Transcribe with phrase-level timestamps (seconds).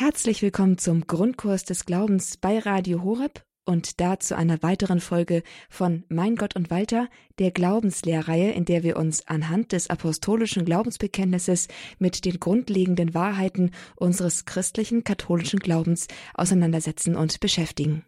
[0.00, 5.42] Herzlich willkommen zum Grundkurs des Glaubens bei Radio Horeb und da zu einer weiteren Folge
[5.68, 7.08] von Mein Gott und Walter,
[7.40, 11.66] der Glaubenslehrreihe, in der wir uns anhand des apostolischen Glaubensbekenntnisses
[11.98, 18.04] mit den grundlegenden Wahrheiten unseres christlichen katholischen Glaubens auseinandersetzen und beschäftigen.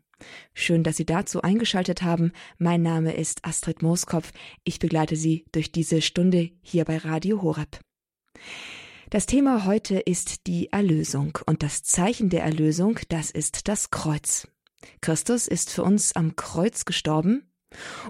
[0.55, 2.31] Schön, dass Sie dazu eingeschaltet haben.
[2.57, 4.31] Mein Name ist Astrid Mooskopf.
[4.63, 7.81] Ich begleite Sie durch diese Stunde hier bei Radio Horeb.
[9.11, 14.47] Das Thema heute ist die Erlösung und das Zeichen der Erlösung, das ist das Kreuz.
[15.01, 17.51] Christus ist für uns am Kreuz gestorben.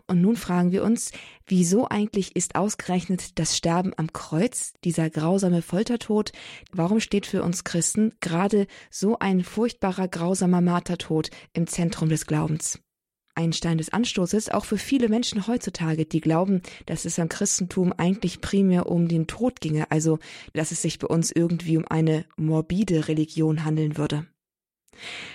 [0.06, 1.12] Und nun fragen wir uns,
[1.46, 6.32] wieso eigentlich ist ausgerechnet das Sterben am Kreuz, dieser grausame Foltertod,
[6.70, 12.78] warum steht für uns Christen gerade so ein furchtbarer, grausamer Martertod im Zentrum des Glaubens?
[13.34, 17.92] Ein Stein des Anstoßes auch für viele Menschen heutzutage, die glauben, dass es am Christentum
[17.96, 20.18] eigentlich primär um den Tod ginge, also
[20.52, 24.26] dass es sich bei uns irgendwie um eine morbide Religion handeln würde.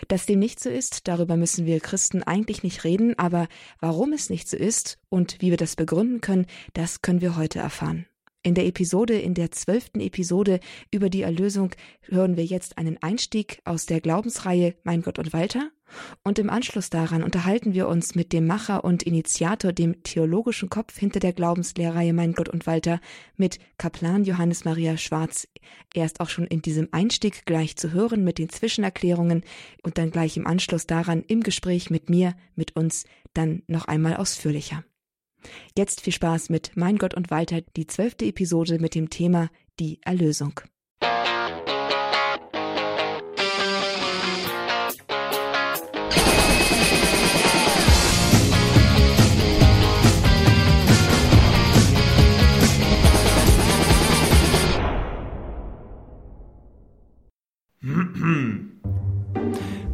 [0.08, 3.48] Dass dem nicht so ist, darüber müssen wir Christen eigentlich nicht reden, aber
[3.80, 7.60] warum es nicht so ist und wie wir das begründen können, das können wir heute
[7.60, 8.06] erfahren.
[8.46, 10.60] In der Episode, in der zwölften Episode
[10.92, 11.72] über die Erlösung
[12.04, 15.72] hören wir jetzt einen Einstieg aus der Glaubensreihe Mein Gott und Walter
[16.24, 20.96] und im Anschluss daran unterhalten wir uns mit dem Macher und Initiator, dem theologischen Kopf
[20.96, 23.00] hinter der Glaubenslehrreihe Mein Gott und Walter,
[23.36, 25.48] mit Kaplan Johannes Maria Schwarz.
[25.96, 29.44] Er ist auch schon in diesem Einstieg gleich zu hören mit den Zwischenerklärungen
[29.82, 34.18] und dann gleich im Anschluss daran im Gespräch mit mir, mit uns, dann noch einmal
[34.18, 34.84] ausführlicher.
[35.78, 40.00] Jetzt viel Spaß mit Mein Gott und Walter, die zwölfte Episode mit dem Thema Die
[40.04, 40.62] Erlösung.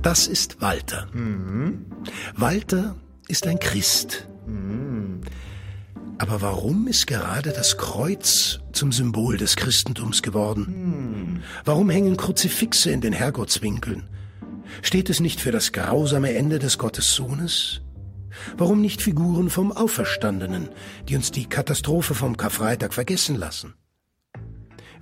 [0.02, 1.08] Das ist Walter.
[1.14, 1.86] Mhm.
[2.36, 2.96] Walter
[3.28, 4.28] ist ein Christ.
[6.22, 11.42] Aber warum ist gerade das Kreuz zum Symbol des Christentums geworden?
[11.66, 14.08] Warum hängen Kruzifixe in den Herrgottswinkeln?
[14.84, 17.82] Steht es nicht für das grausame Ende des Gottessohnes?
[18.56, 20.70] Warum nicht Figuren vom Auferstandenen,
[21.10, 23.74] die uns die Katastrophe vom Karfreitag vergessen lassen?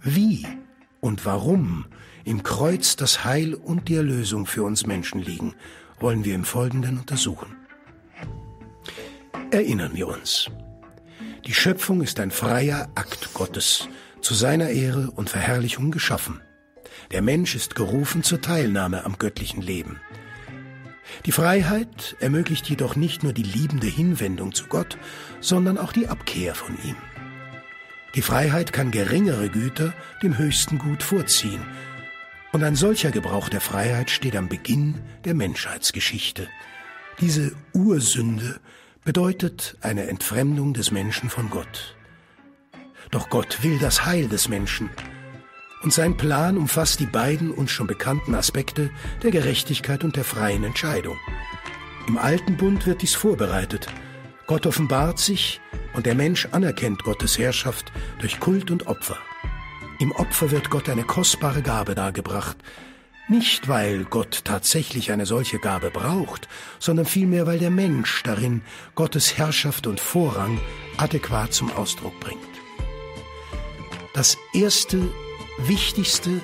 [0.01, 0.47] Wie
[1.01, 1.87] und warum
[2.23, 5.53] im Kreuz das Heil und die Erlösung für uns Menschen liegen,
[5.99, 7.57] wollen wir im Folgenden untersuchen.
[9.51, 10.49] Erinnern wir uns.
[11.49, 13.89] Die Schöpfung ist ein freier Akt Gottes,
[14.21, 16.41] zu seiner Ehre und Verherrlichung geschaffen.
[17.09, 19.99] Der Mensch ist gerufen zur Teilnahme am göttlichen Leben.
[21.25, 24.99] Die Freiheit ermöglicht jedoch nicht nur die liebende Hinwendung zu Gott,
[25.39, 26.97] sondern auch die Abkehr von ihm.
[28.13, 31.65] Die Freiheit kann geringere Güter dem höchsten Gut vorziehen,
[32.51, 36.47] und ein solcher Gebrauch der Freiheit steht am Beginn der Menschheitsgeschichte.
[37.19, 38.59] Diese Ursünde
[39.09, 41.97] bedeutet eine Entfremdung des Menschen von Gott.
[43.09, 44.91] Doch Gott will das Heil des Menschen.
[45.81, 48.91] Und sein Plan umfasst die beiden uns schon bekannten Aspekte
[49.23, 51.17] der Gerechtigkeit und der freien Entscheidung.
[52.07, 53.87] Im Alten Bund wird dies vorbereitet.
[54.45, 55.59] Gott offenbart sich
[55.95, 59.17] und der Mensch anerkennt Gottes Herrschaft durch Kult und Opfer.
[59.97, 62.57] Im Opfer wird Gott eine kostbare Gabe dargebracht,
[63.29, 66.47] nicht weil Gott tatsächlich eine solche Gabe braucht,
[66.79, 68.61] sondern vielmehr weil der Mensch darin
[68.95, 70.59] Gottes Herrschaft und Vorrang
[70.97, 72.39] adäquat zum Ausdruck bringt.
[74.13, 74.99] Das Erste,
[75.59, 76.41] Wichtigste,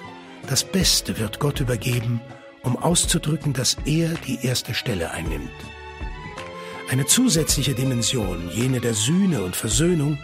[0.47, 2.21] das Beste wird Gott übergeben,
[2.63, 5.49] um auszudrücken, dass er die erste Stelle einnimmt.
[6.89, 10.19] Eine zusätzliche Dimension, jene der Sühne und Versöhnung,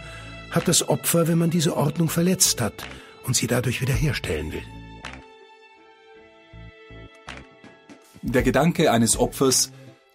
[0.50, 2.84] hat das Opfer, wenn man diese Ordnung verletzt hat
[3.24, 4.62] und sie dadurch wiederherstellen will.
[8.32, 9.72] Der Gedanke eines Opfers,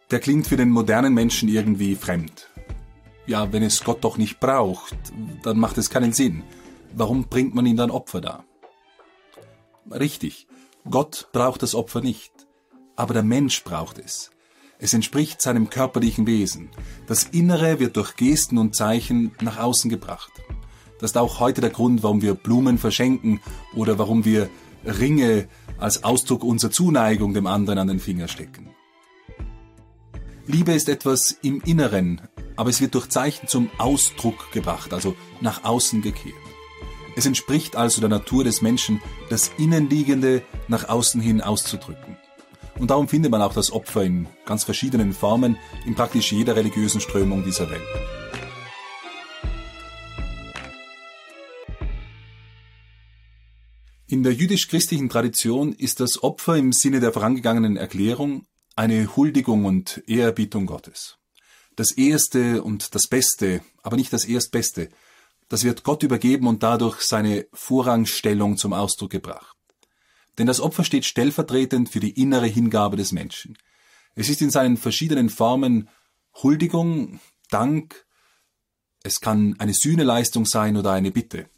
[0.10, 2.50] der klingt für den modernen Menschen irgendwie fremd.
[3.28, 4.96] Ja, wenn es Gott doch nicht braucht,
[5.44, 6.42] dann macht es keinen Sinn.
[6.96, 8.44] Warum bringt man ihm dann Opfer dar?
[9.92, 10.48] Richtig,
[10.90, 12.32] Gott braucht das Opfer nicht,
[12.96, 14.32] aber der Mensch braucht es.
[14.80, 16.70] Es entspricht seinem körperlichen Wesen.
[17.06, 20.32] Das Innere wird durch Gesten und Zeichen nach außen gebracht.
[21.00, 23.42] Das ist auch heute der Grund, warum wir Blumen verschenken
[23.76, 24.50] oder warum wir
[24.86, 25.48] Ringe
[25.78, 28.70] als Ausdruck unserer Zuneigung dem anderen an den Finger stecken.
[30.46, 32.22] Liebe ist etwas im Inneren,
[32.56, 36.36] aber es wird durch Zeichen zum Ausdruck gebracht, also nach außen gekehrt.
[37.18, 42.16] Es entspricht also der Natur des Menschen, das Innenliegende nach außen hin auszudrücken.
[42.80, 47.02] Und darum findet man auch das Opfer in ganz verschiedenen Formen in praktisch jeder religiösen
[47.02, 47.82] Strömung dieser Welt.
[54.10, 60.02] In der jüdisch-christlichen Tradition ist das Opfer im Sinne der vorangegangenen Erklärung eine Huldigung und
[60.08, 61.18] Ehrerbietung Gottes.
[61.76, 64.88] Das Erste und das Beste, aber nicht das Erstbeste,
[65.50, 69.58] das wird Gott übergeben und dadurch seine Vorrangstellung zum Ausdruck gebracht.
[70.38, 73.58] Denn das Opfer steht stellvertretend für die innere Hingabe des Menschen.
[74.16, 75.90] Es ist in seinen verschiedenen Formen
[76.34, 77.20] Huldigung,
[77.50, 78.06] Dank,
[79.04, 81.50] es kann eine Sühneleistung sein oder eine Bitte.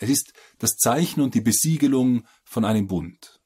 [0.00, 3.40] Es ist das Zeichen und die Besiegelung von einem Bund.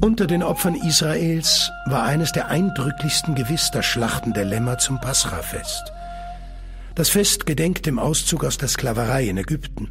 [0.00, 5.92] Unter den Opfern Israels war eines der eindrücklichsten gewiss das Schlachten der Lämmer zum Pascha-Fest.
[6.94, 9.90] Das Fest gedenkt dem Auszug aus der Sklaverei in Ägypten.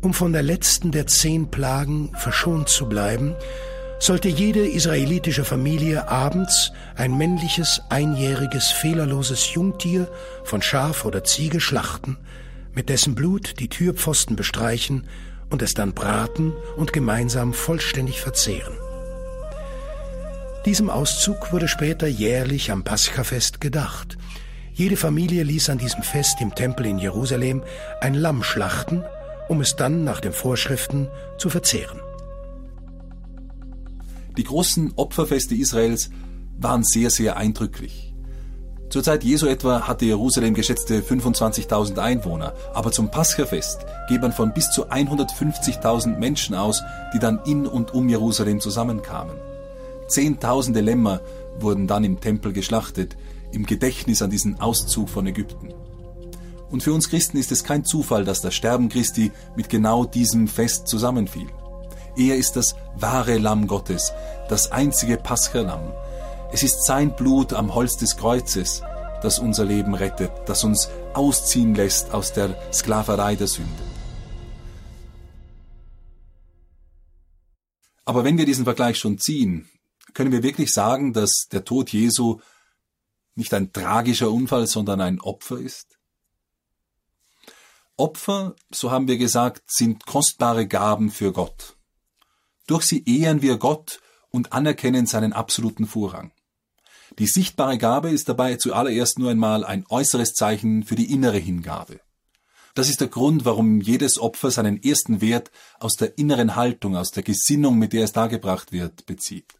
[0.00, 3.36] Um von der letzten der zehn Plagen verschont zu bleiben,
[4.00, 10.10] sollte jede israelitische Familie abends ein männliches, einjähriges, fehlerloses Jungtier
[10.42, 12.16] von Schaf oder Ziege schlachten
[12.80, 15.06] mit dessen Blut die Türpfosten bestreichen
[15.50, 18.72] und es dann braten und gemeinsam vollständig verzehren.
[20.64, 24.16] Diesem Auszug wurde später jährlich am Paschafest gedacht.
[24.72, 27.62] Jede Familie ließ an diesem Fest im Tempel in Jerusalem
[28.00, 29.04] ein Lamm schlachten,
[29.50, 32.00] um es dann nach den Vorschriften zu verzehren.
[34.38, 36.08] Die großen Opferfeste Israels
[36.56, 38.09] waren sehr, sehr eindrücklich.
[38.90, 44.52] Zur Zeit Jesu etwa hatte Jerusalem geschätzte 25.000 Einwohner, aber zum Paschafest geht man von
[44.52, 46.82] bis zu 150.000 Menschen aus,
[47.14, 49.36] die dann in und um Jerusalem zusammenkamen.
[50.08, 51.20] Zehntausende Lämmer
[51.60, 53.16] wurden dann im Tempel geschlachtet,
[53.52, 55.72] im Gedächtnis an diesen Auszug von Ägypten.
[56.68, 60.48] Und für uns Christen ist es kein Zufall, dass das Sterben Christi mit genau diesem
[60.48, 61.46] Fest zusammenfiel.
[62.16, 64.12] Er ist das wahre Lamm Gottes,
[64.48, 65.92] das einzige Paschalamm,
[66.52, 68.82] es ist sein Blut am Holz des Kreuzes,
[69.22, 73.82] das unser Leben rettet, das uns ausziehen lässt aus der Sklaverei der Sünde.
[78.04, 79.70] Aber wenn wir diesen Vergleich schon ziehen,
[80.14, 82.40] können wir wirklich sagen, dass der Tod Jesu
[83.36, 85.98] nicht ein tragischer Unfall, sondern ein Opfer ist?
[87.96, 91.76] Opfer, so haben wir gesagt, sind kostbare Gaben für Gott.
[92.66, 94.00] Durch sie ehren wir Gott
[94.30, 96.32] und anerkennen seinen absoluten Vorrang.
[97.20, 102.00] Die sichtbare Gabe ist dabei zuallererst nur einmal ein äußeres Zeichen für die innere Hingabe.
[102.74, 105.50] Das ist der Grund, warum jedes Opfer seinen ersten Wert
[105.80, 109.52] aus der inneren Haltung, aus der Gesinnung, mit der es dargebracht wird, bezieht.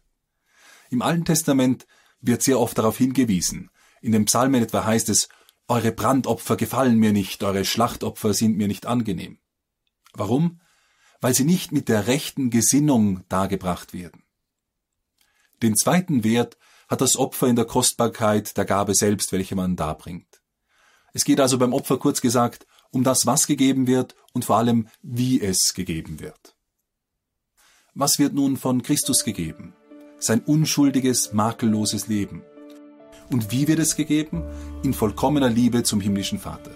[0.89, 1.85] Im Alten Testament
[2.19, 3.69] wird sehr oft darauf hingewiesen.
[4.01, 5.29] In den Psalmen etwa heißt es,
[5.67, 9.37] eure Brandopfer gefallen mir nicht, eure Schlachtopfer sind mir nicht angenehm.
[10.13, 10.61] Warum?
[11.19, 14.23] Weil sie nicht mit der rechten Gesinnung dargebracht werden.
[15.61, 16.57] Den zweiten Wert
[16.91, 20.41] hat das Opfer in der Kostbarkeit der Gabe selbst, welche man darbringt.
[21.13, 24.89] Es geht also beim Opfer kurz gesagt um das, was gegeben wird und vor allem,
[25.01, 26.57] wie es gegeben wird.
[27.93, 29.73] Was wird nun von Christus gegeben?
[30.19, 32.43] Sein unschuldiges, makelloses Leben.
[33.29, 34.43] Und wie wird es gegeben?
[34.83, 36.71] In vollkommener Liebe zum himmlischen Vater.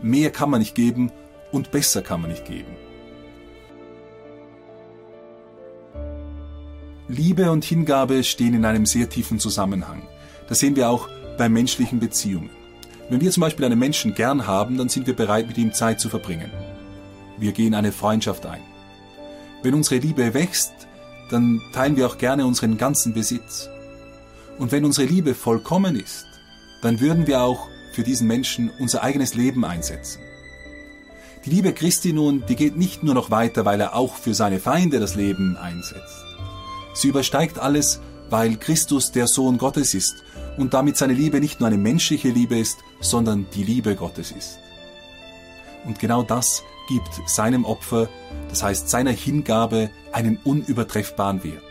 [0.00, 1.12] Mehr kann man nicht geben
[1.52, 2.74] und besser kann man nicht geben.
[7.12, 10.02] Liebe und Hingabe stehen in einem sehr tiefen Zusammenhang.
[10.48, 12.48] Das sehen wir auch bei menschlichen Beziehungen.
[13.10, 16.00] Wenn wir zum Beispiel einen Menschen gern haben, dann sind wir bereit, mit ihm Zeit
[16.00, 16.50] zu verbringen.
[17.36, 18.62] Wir gehen eine Freundschaft ein.
[19.62, 20.72] Wenn unsere Liebe wächst,
[21.30, 23.68] dann teilen wir auch gerne unseren ganzen Besitz.
[24.58, 26.24] Und wenn unsere Liebe vollkommen ist,
[26.80, 30.22] dann würden wir auch für diesen Menschen unser eigenes Leben einsetzen.
[31.44, 34.60] Die Liebe Christi nun, die geht nicht nur noch weiter, weil er auch für seine
[34.60, 36.21] Feinde das Leben einsetzt.
[36.94, 40.24] Sie übersteigt alles, weil Christus der Sohn Gottes ist
[40.56, 44.58] und damit seine Liebe nicht nur eine menschliche Liebe ist, sondern die Liebe Gottes ist.
[45.84, 48.08] Und genau das gibt seinem Opfer,
[48.48, 51.62] das heißt seiner Hingabe, einen unübertreffbaren Wert.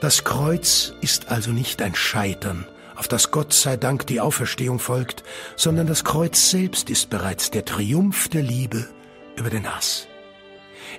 [0.00, 5.22] Das Kreuz ist also nicht ein Scheitern, auf das Gott sei Dank die Auferstehung folgt,
[5.56, 8.88] sondern das Kreuz selbst ist bereits der Triumph der Liebe
[9.36, 10.08] über den Hass.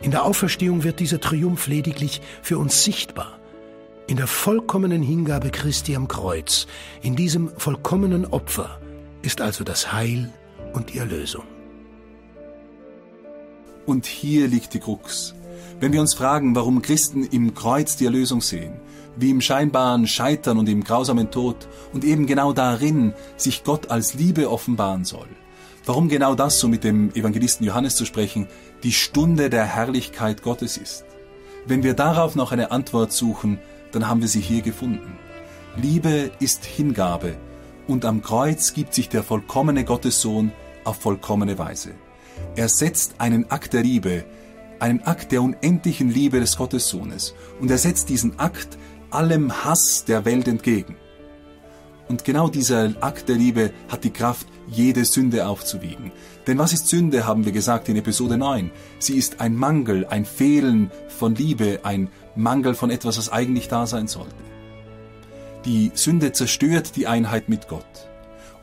[0.02, 3.40] In der Auferstehung wird dieser Triumph lediglich für uns sichtbar.
[4.08, 6.68] In der vollkommenen Hingabe Christi am Kreuz,
[7.02, 8.80] in diesem vollkommenen Opfer,
[9.22, 10.32] ist also das Heil
[10.74, 11.46] und die Erlösung.
[13.86, 15.36] Und hier liegt die Krux.
[15.80, 18.80] Wenn wir uns fragen, warum Christen im Kreuz die Erlösung sehen,
[19.16, 24.14] wie im scheinbaren Scheitern und im grausamen Tod und eben genau darin sich Gott als
[24.14, 25.28] Liebe offenbaren soll,
[25.86, 28.48] warum genau das, so mit dem Evangelisten Johannes zu sprechen,
[28.84, 31.06] die Stunde der Herrlichkeit Gottes ist.
[31.66, 33.60] Wenn wir darauf noch eine Antwort suchen,
[33.92, 35.18] dann haben wir sie hier gefunden.
[35.76, 37.36] Liebe ist Hingabe
[37.88, 40.52] und am Kreuz gibt sich der vollkommene Gottessohn
[40.84, 41.92] auf vollkommene Weise.
[42.56, 44.26] Er setzt einen Akt der Liebe,
[44.80, 47.34] einen Akt der unendlichen Liebe des Gottessohnes.
[47.60, 48.78] Und er setzt diesen Akt
[49.12, 50.96] allem Hass der Welt entgegen.
[52.10, 56.12] Und genau dieser Akt der Liebe hat die Kraft, jede Sünde aufzuwiegen.
[56.48, 58.72] Denn was ist Sünde, haben wir gesagt in Episode 9?
[59.00, 63.88] Sie ist ein Mangel, ein Fehlen von Liebe, ein Mangel von etwas, was eigentlich da
[63.88, 64.36] sein sollte.
[65.66, 68.10] Die Sünde zerstört die Einheit mit Gott.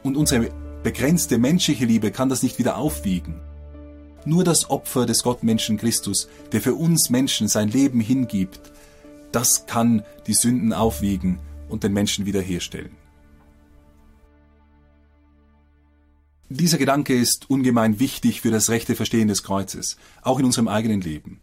[0.02, 0.50] Und unsere
[0.82, 3.40] begrenzte menschliche Liebe kann das nicht wieder aufwiegen.
[4.26, 8.60] Nur das Opfer des Gottmenschen Christus, der für uns Menschen sein Leben hingibt,
[9.32, 11.38] das kann die Sünden aufwiegen
[11.68, 12.99] und den Menschen wiederherstellen.
[16.52, 21.00] Dieser Gedanke ist ungemein wichtig für das rechte Verstehen des Kreuzes, auch in unserem eigenen
[21.00, 21.38] Leben.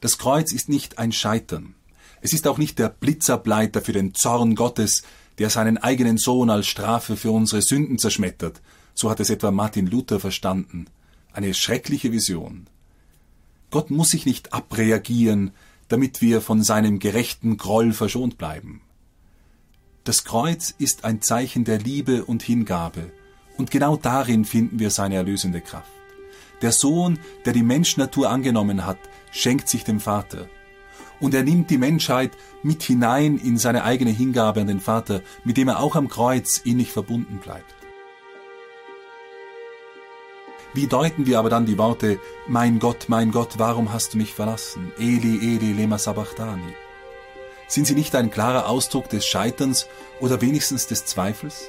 [0.00, 1.74] Das Kreuz ist nicht ein Scheitern.
[2.22, 5.02] Es ist auch nicht der Blitzableiter für den Zorn Gottes,
[5.36, 8.62] der seinen eigenen Sohn als Strafe für unsere Sünden zerschmettert.
[8.94, 10.86] So hat es etwa Martin Luther verstanden.
[11.34, 12.68] Eine schreckliche Vision.
[13.70, 15.50] Gott muss sich nicht abreagieren,
[15.88, 18.80] damit wir von seinem gerechten Groll verschont bleiben.
[20.04, 23.12] Das Kreuz ist ein Zeichen der Liebe und Hingabe,
[23.56, 25.90] und genau darin finden wir seine erlösende Kraft.
[26.62, 28.98] Der Sohn, der die Menschnatur angenommen hat,
[29.32, 30.48] schenkt sich dem Vater.
[31.20, 32.32] Und er nimmt die Menschheit
[32.62, 36.58] mit hinein in seine eigene Hingabe an den Vater, mit dem er auch am Kreuz
[36.58, 37.74] innig verbunden bleibt.
[40.74, 44.32] Wie deuten wir aber dann die Worte, Mein Gott, mein Gott, warum hast du mich
[44.32, 44.90] verlassen?
[44.98, 46.74] Eli, Eli, lema sabachthani.
[47.68, 49.86] Sind sie nicht ein klarer Ausdruck des Scheiterns
[50.20, 51.68] oder wenigstens des Zweifels?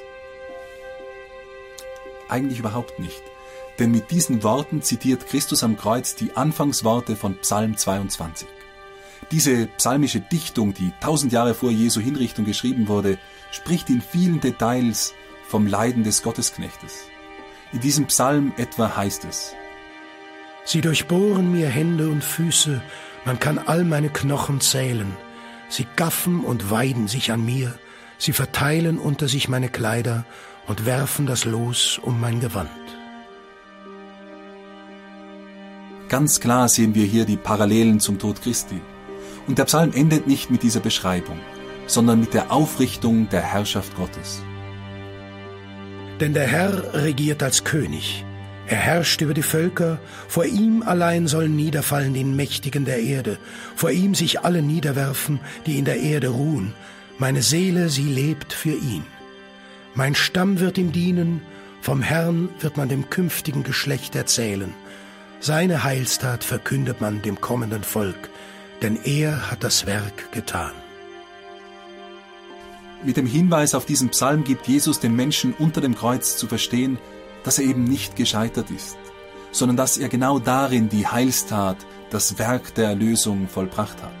[2.28, 3.22] Eigentlich überhaupt nicht.
[3.78, 8.46] Denn mit diesen Worten zitiert Christus am Kreuz die Anfangsworte von Psalm 22.
[9.30, 13.18] Diese psalmische Dichtung, die tausend Jahre vor Jesu Hinrichtung geschrieben wurde,
[13.50, 15.14] spricht in vielen Details
[15.48, 17.06] vom Leiden des Gottesknechtes.
[17.72, 19.54] In diesem Psalm etwa heißt es,
[20.66, 22.80] Sie durchbohren mir Hände und Füße,
[23.24, 25.14] man kann all meine Knochen zählen.
[25.68, 27.78] Sie gaffen und weiden sich an mir,
[28.16, 30.24] sie verteilen unter sich meine Kleider
[30.66, 32.70] und werfen das Los um mein Gewand.
[36.08, 38.80] Ganz klar sehen wir hier die Parallelen zum Tod Christi.
[39.46, 41.38] Und der Psalm endet nicht mit dieser Beschreibung,
[41.86, 44.42] sondern mit der Aufrichtung der Herrschaft Gottes.
[46.20, 48.24] Denn der Herr regiert als König.
[48.66, 53.38] Er herrscht über die Völker, vor ihm allein sollen niederfallen die Mächtigen der Erde,
[53.76, 56.72] vor ihm sich alle niederwerfen, die in der Erde ruhen.
[57.18, 59.04] Meine Seele, sie lebt für ihn.
[59.94, 61.40] Mein Stamm wird ihm dienen,
[61.80, 64.74] vom Herrn wird man dem künftigen Geschlecht erzählen.
[65.38, 68.30] Seine Heilstat verkündet man dem kommenden Volk,
[68.82, 70.72] denn er hat das Werk getan.
[73.04, 76.98] Mit dem Hinweis auf diesen Psalm gibt Jesus den Menschen unter dem Kreuz zu verstehen,
[77.44, 78.96] dass er eben nicht gescheitert ist,
[79.52, 81.76] sondern dass er genau darin die Heilstat,
[82.10, 84.12] das Werk der Erlösung vollbracht hat.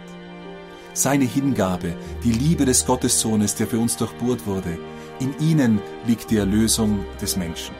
[0.92, 4.78] Seine Hingabe, die Liebe des Gottessohnes, der für uns durchbohrt wurde,
[5.20, 7.74] in ihnen liegt die Erlösung des Menschen.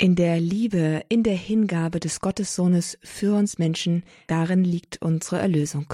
[0.00, 5.92] In der Liebe, in der Hingabe des Gottessohnes für uns Menschen, darin liegt unsere Erlösung.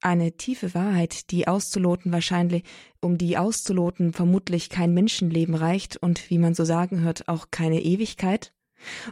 [0.00, 2.62] Eine tiefe Wahrheit, die auszuloten wahrscheinlich,
[3.02, 7.82] um die auszuloten vermutlich kein Menschenleben reicht und wie man so sagen hört, auch keine
[7.82, 8.54] Ewigkeit.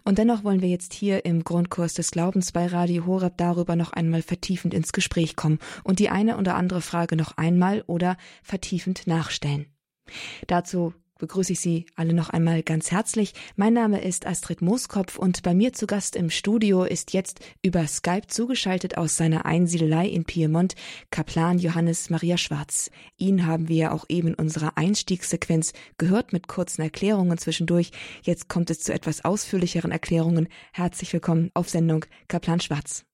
[0.04, 3.92] Und dennoch wollen wir jetzt hier im Grundkurs des Glaubens bei Radio Horeb darüber noch
[3.92, 9.06] einmal vertiefend ins Gespräch kommen und die eine oder andere Frage noch einmal oder vertiefend
[9.06, 9.66] nachstellen.
[10.46, 13.34] Dazu begrüße ich Sie alle noch einmal ganz herzlich.
[13.56, 17.86] Mein Name ist Astrid Mooskopf und bei mir zu Gast im Studio ist jetzt über
[17.86, 20.74] Skype zugeschaltet aus seiner Einsiedelei in Piemont
[21.10, 22.90] Kaplan Johannes Maria Schwarz.
[23.16, 27.92] Ihn haben wir auch eben in unserer Einstiegssequenz gehört mit kurzen Erklärungen zwischendurch.
[28.22, 30.48] Jetzt kommt es zu etwas ausführlicheren Erklärungen.
[30.72, 33.04] Herzlich willkommen auf Sendung Kaplan Schwarz.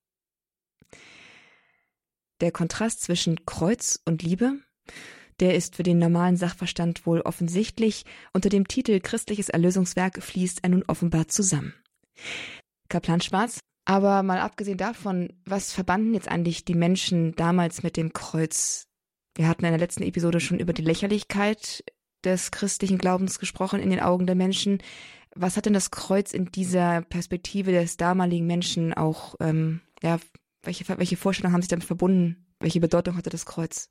[2.40, 4.54] Der Kontrast zwischen Kreuz und Liebe
[5.40, 8.04] der ist für den normalen Sachverstand wohl offensichtlich.
[8.32, 11.74] Unter dem Titel Christliches Erlösungswerk fließt er nun offenbar zusammen.
[12.88, 18.12] Kaplan Schwarz, aber mal abgesehen davon, was verbanden jetzt eigentlich die Menschen damals mit dem
[18.12, 18.84] Kreuz?
[19.36, 21.84] Wir hatten in der letzten Episode schon über die Lächerlichkeit
[22.24, 24.82] des christlichen Glaubens gesprochen in den Augen der Menschen.
[25.34, 30.18] Was hat denn das Kreuz in dieser Perspektive des damaligen Menschen auch, ähm, ja,
[30.62, 32.46] welche, welche Vorstellungen haben sich damit verbunden?
[32.58, 33.88] Welche Bedeutung hatte das Kreuz?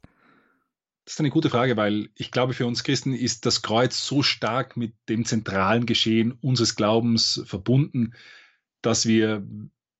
[1.09, 4.21] Das ist eine gute Frage, weil ich glaube, für uns Christen ist das Kreuz so
[4.21, 8.13] stark mit dem zentralen Geschehen unseres Glaubens verbunden,
[8.83, 9.43] dass wir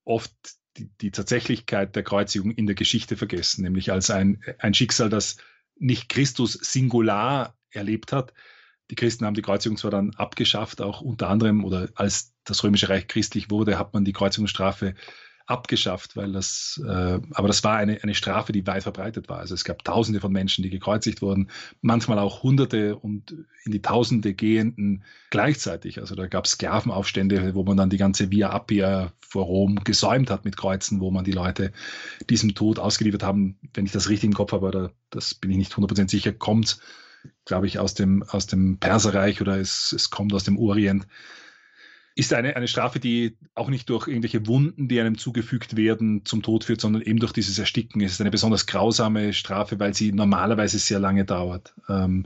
[0.04, 0.32] oft
[0.78, 5.38] die, die Tatsächlichkeit der Kreuzigung in der Geschichte vergessen, nämlich als ein, ein Schicksal, das
[5.80, 8.32] nicht Christus singular erlebt hat.
[8.92, 12.88] Die Christen haben die Kreuzigung zwar dann abgeschafft, auch unter anderem, oder als das Römische
[12.88, 14.94] Reich christlich wurde, hat man die Kreuzigungsstrafe
[15.50, 19.40] abgeschafft, weil das, äh, aber das war eine, eine Strafe, die weit verbreitet war.
[19.40, 21.50] Also es gab Tausende von Menschen, die gekreuzigt wurden,
[21.82, 26.00] manchmal auch Hunderte und in die Tausende gehenden gleichzeitig.
[26.00, 30.30] Also da gab es Sklavenaufstände, wo man dann die ganze Via Appia vor Rom gesäumt
[30.30, 31.72] hat mit Kreuzen, wo man die Leute
[32.30, 33.58] diesem Tod ausgeliefert haben.
[33.74, 36.80] Wenn ich das richtig im Kopf habe, aber das bin ich nicht 100% sicher, kommt,
[37.46, 41.08] glaube ich, aus dem, aus dem Perserreich oder es, es kommt aus dem Orient
[42.20, 46.42] ist eine, eine Strafe, die auch nicht durch irgendwelche Wunden, die einem zugefügt werden, zum
[46.42, 48.02] Tod führt, sondern eben durch dieses Ersticken.
[48.02, 51.74] Es ist eine besonders grausame Strafe, weil sie normalerweise sehr lange dauert.
[51.88, 52.26] Ähm,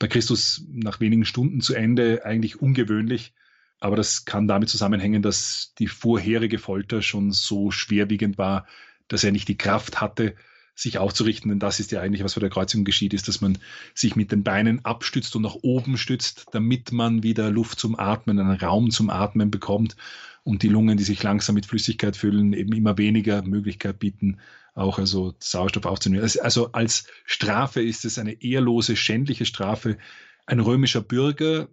[0.00, 3.32] bei Christus nach wenigen Stunden zu Ende eigentlich ungewöhnlich,
[3.78, 8.66] aber das kann damit zusammenhängen, dass die vorherige Folter schon so schwerwiegend war,
[9.06, 10.34] dass er nicht die Kraft hatte,
[10.78, 13.58] sich aufzurichten, denn das ist ja eigentlich, was bei der Kreuzigung geschieht, ist, dass man
[13.94, 18.38] sich mit den Beinen abstützt und nach oben stützt, damit man wieder Luft zum Atmen,
[18.38, 19.96] einen Raum zum Atmen bekommt
[20.44, 24.38] und die Lungen, die sich langsam mit Flüssigkeit füllen, eben immer weniger Möglichkeit bieten,
[24.74, 26.22] auch also Sauerstoff aufzunehmen.
[26.22, 29.98] Also, also als Strafe ist es eine ehrlose, schändliche Strafe.
[30.46, 31.68] Ein römischer Bürger,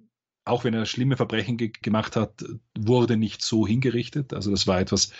[0.45, 2.43] auch wenn er schlimme Verbrechen ge gemacht hat,
[2.75, 4.33] wurde nicht so hingerichtet.
[4.33, 5.11] Also das war etwas,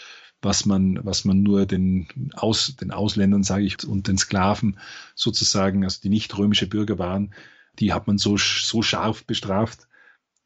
[0.46, 4.78] was man, was man nur den, Aus, den Ausländern, sage ich, und den Sklaven
[5.16, 7.34] sozusagen, also die nicht römische Bürger waren,
[7.80, 9.88] die hat man so, so scharf bestraft.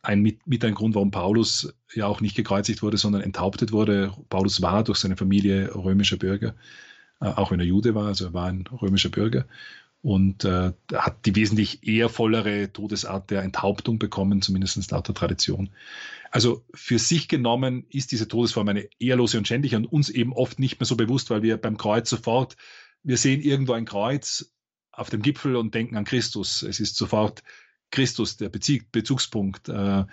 [0.02, 4.14] Ein, mit, mit ein Grund, warum Paulus ja auch nicht gekreuzigt wurde, sondern enthauptet wurde.
[4.30, 6.56] Paulus war durch seine Familie römischer Bürger,
[7.20, 9.46] äh, auch wenn er Jude war, also er war ein römischer Bürger
[10.02, 15.70] und äh, hat die wesentlich ehrvollere Todesart der Enthauptung bekommen, zumindest laut der Tradition.
[16.32, 20.60] Also für sich genommen ist diese Todesform eine ehrlose und schändliche und uns eben oft
[20.60, 22.56] nicht mehr so bewusst, weil wir beim Kreuz sofort,
[23.04, 24.54] wir sehen irgendwo ein Kreuz
[24.92, 26.62] auf dem Gipfel und denken an Christus.
[26.62, 27.44] Es ist sofort
[27.92, 29.70] Christus der Bezugspunkt.
[29.70, 30.06] Äh,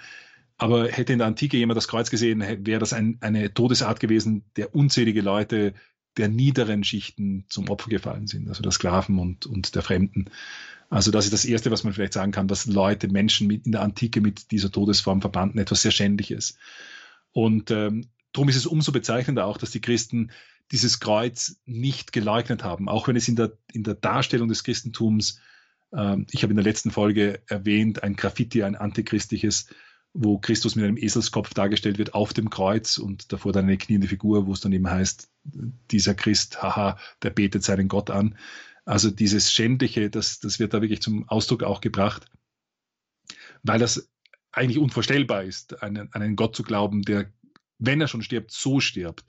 [0.59, 4.45] aber hätte in der Antike jemand das Kreuz gesehen, wäre das ein, eine Todesart gewesen,
[4.57, 5.75] der unzählige Leute
[6.17, 10.31] der niederen Schichten zum Opfer gefallen sind, also der Sklaven und, und der Fremden.
[10.89, 13.73] Also das ist das Erste, was man vielleicht sagen kann, dass Leute, Menschen mit, in
[13.73, 16.59] der Antike mit dieser Todesform verbanden, etwas sehr Schändliches.
[17.33, 20.31] Und ähm, darum ist es umso bezeichnender auch, dass die Christen
[20.73, 25.41] dieses Kreuz nicht geleugnet haben, auch wenn es in der, in der Darstellung des Christentums,
[25.93, 29.69] äh, ich habe in der letzten Folge erwähnt, ein Graffiti, ein antichristliches,
[30.13, 34.09] wo Christus mit einem Eselskopf dargestellt wird auf dem Kreuz und davor dann eine kniende
[34.09, 35.29] Figur, wo es dann eben heißt,
[35.91, 38.37] dieser Christ, haha, der betet seinen Gott an.
[38.85, 42.27] Also dieses Schändliche, das, das wird da wirklich zum Ausdruck auch gebracht,
[43.63, 44.11] weil das
[44.53, 47.33] eigentlich unvorstellbar ist, einen, einen Gott zu glauben, der,
[47.79, 49.25] wenn er schon stirbt, so stirbt.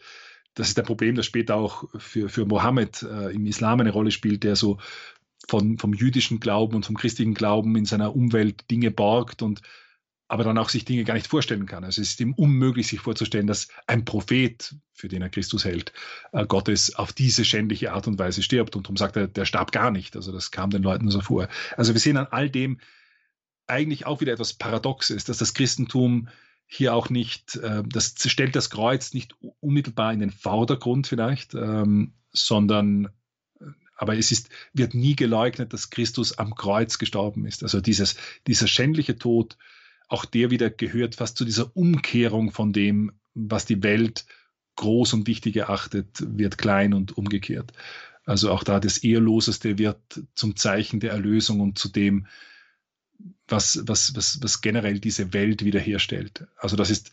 [0.53, 4.11] Das ist ein Problem, das später auch für, für Mohammed äh, im Islam eine Rolle
[4.11, 4.79] spielt, der so
[5.47, 9.61] von, vom jüdischen Glauben und vom christlichen Glauben in seiner Umwelt Dinge borgt und
[10.27, 11.83] aber dann auch sich Dinge gar nicht vorstellen kann.
[11.83, 15.93] Also es ist ihm unmöglich, sich vorzustellen, dass ein Prophet, für den er Christus hält,
[16.33, 18.75] äh, Gottes auf diese schändliche Art und Weise stirbt.
[18.75, 20.15] Und darum sagt er, der starb gar nicht.
[20.15, 21.47] Also das kam den Leuten so vor.
[21.77, 22.79] Also wir sehen an all dem
[23.67, 26.27] eigentlich auch wieder etwas Paradoxes, dass das Christentum
[26.65, 32.13] hier auch nicht, äh, das stellt das Kreuz nicht unmittelbar in den Vordergrund vielleicht, ähm,
[32.33, 33.05] sondern
[33.61, 37.63] äh, aber es ist, wird nie geleugnet, dass Christus am Kreuz gestorben ist.
[37.63, 39.57] Also dieses, dieser schändliche Tod,
[40.07, 44.25] auch der wieder gehört fast zu dieser Umkehrung von dem, was die Welt
[44.75, 47.73] groß und wichtig erachtet, wird klein und umgekehrt.
[48.25, 49.99] Also auch da das Ehrloseste wird
[50.35, 52.27] zum Zeichen der Erlösung und zu dem,
[53.47, 56.45] was, was, was, was generell diese Welt wiederherstellt.
[56.57, 57.11] Also das ist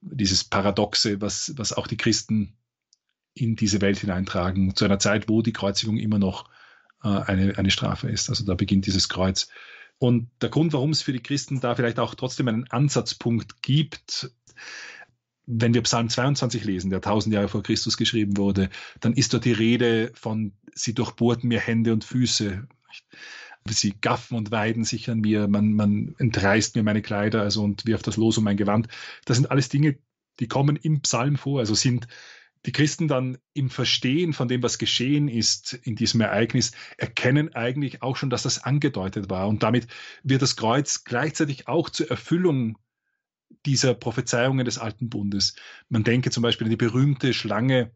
[0.00, 2.56] dieses Paradoxe, was, was auch die Christen
[3.34, 6.48] in diese Welt hineintragen, zu einer Zeit, wo die Kreuzigung immer noch
[7.02, 8.28] äh, eine, eine Strafe ist.
[8.28, 9.48] Also da beginnt dieses Kreuz
[10.02, 14.32] und der Grund, warum es für die Christen da vielleicht auch trotzdem einen Ansatzpunkt gibt,
[15.46, 19.44] wenn wir Psalm 22 lesen, der tausend Jahre vor Christus geschrieben wurde, dann ist dort
[19.44, 22.66] die Rede von, sie durchbohrten mir Hände und Füße.
[23.68, 27.86] Sie gaffen und weiden sich an mir, man, man entreißt mir meine Kleider also und
[27.86, 28.88] wirft das Los um mein Gewand.
[29.24, 29.98] Das sind alles Dinge,
[30.40, 32.08] die kommen im Psalm vor, also sind
[32.66, 38.02] die Christen dann im Verstehen von dem, was geschehen ist in diesem Ereignis, erkennen eigentlich
[38.02, 39.48] auch schon, dass das angedeutet war.
[39.48, 39.88] Und damit
[40.22, 42.78] wird das Kreuz gleichzeitig auch zur Erfüllung
[43.66, 45.56] dieser Prophezeiungen des Alten Bundes.
[45.88, 47.92] Man denke zum Beispiel an die berühmte Schlange.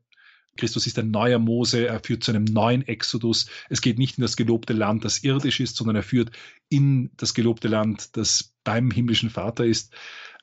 [0.56, 3.46] Christus ist ein neuer Mose, er führt zu einem neuen Exodus.
[3.68, 6.30] Es geht nicht in das gelobte Land, das irdisch ist, sondern er führt
[6.68, 9.94] in das gelobte Land, das beim himmlischen Vater ist.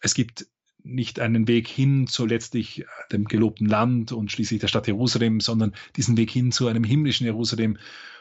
[0.01, 0.47] Es gibt
[0.83, 5.39] nicht einen Weg hin zu letztlich äh, dem gelobten Land und schließlich der Stadt Jerusalem,
[5.39, 7.77] sondern diesen Weg hin zu einem himmlischen Jerusalem.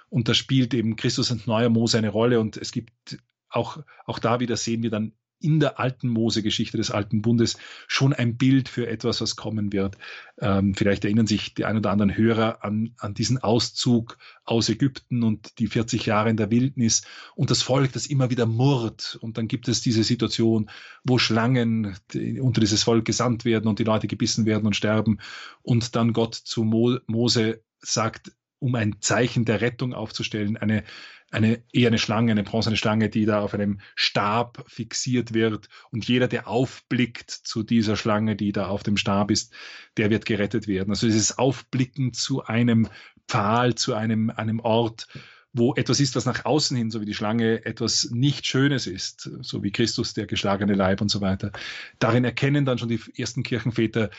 [0.08, 2.40] Und da spielt eben Christus und neuer Mose eine Rolle.
[2.40, 6.90] Und es gibt auch, auch da wieder sehen wir dann in der alten Mose-Geschichte des
[6.90, 9.96] alten Bundes schon ein Bild für etwas, was kommen wird.
[10.40, 15.22] Ähm, vielleicht erinnern sich die ein oder anderen Hörer an, an diesen Auszug aus Ägypten
[15.22, 17.02] und die 40 Jahre in der Wildnis
[17.34, 19.18] und das Volk, das immer wieder murrt.
[19.20, 20.70] Und dann gibt es diese Situation,
[21.04, 21.96] wo Schlangen
[22.40, 25.18] unter dieses Volk gesandt werden und die Leute gebissen werden und sterben.
[25.62, 30.84] Und dann Gott zu Mo Mose sagt, um ein Zeichen der Rettung aufzustellen, eine
[31.32, 35.68] eine, eher eine Schlange, eine bronzene Schlange, die da auf einem Stab fixiert wird.
[35.90, 39.54] Und jeder, der aufblickt zu dieser Schlange, die da auf dem Stab ist,
[39.96, 40.90] der wird gerettet werden.
[40.90, 42.86] Also dieses Aufblicken zu einem
[43.28, 45.08] Pfahl, zu einem, einem Ort,
[45.54, 49.30] wo etwas ist, was nach außen hin, so wie die Schlange, etwas nicht Schönes ist,
[49.40, 51.50] so wie Christus, der geschlagene Leib und so weiter.
[51.98, 54.10] Darin erkennen dann schon die ersten Kirchenväter,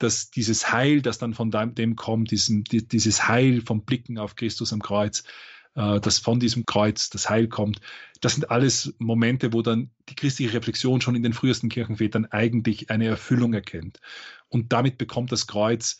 [0.00, 4.72] dass dieses Heil, das dann von dem kommt, diesem, dieses Heil vom Blicken auf Christus
[4.72, 5.22] am Kreuz,
[5.74, 7.80] äh, dass von diesem Kreuz das Heil kommt.
[8.20, 12.90] Das sind alles Momente, wo dann die christliche Reflexion schon in den frühesten Kirchenvätern eigentlich
[12.90, 14.00] eine Erfüllung erkennt.
[14.48, 15.98] Und damit bekommt das Kreuz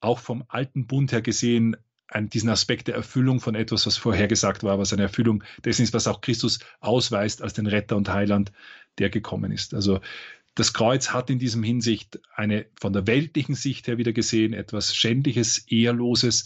[0.00, 1.76] auch vom alten Bund her gesehen
[2.08, 5.92] einen, diesen Aspekt der Erfüllung von etwas, was vorhergesagt war, was eine Erfüllung dessen ist,
[5.92, 8.52] was auch Christus ausweist als den Retter und Heiland,
[8.98, 9.74] der gekommen ist.
[9.74, 10.00] Also
[10.56, 14.96] das Kreuz hat in diesem Hinsicht eine von der weltlichen Sicht her wieder gesehen etwas
[14.96, 16.44] Schändliches, Ehrloses,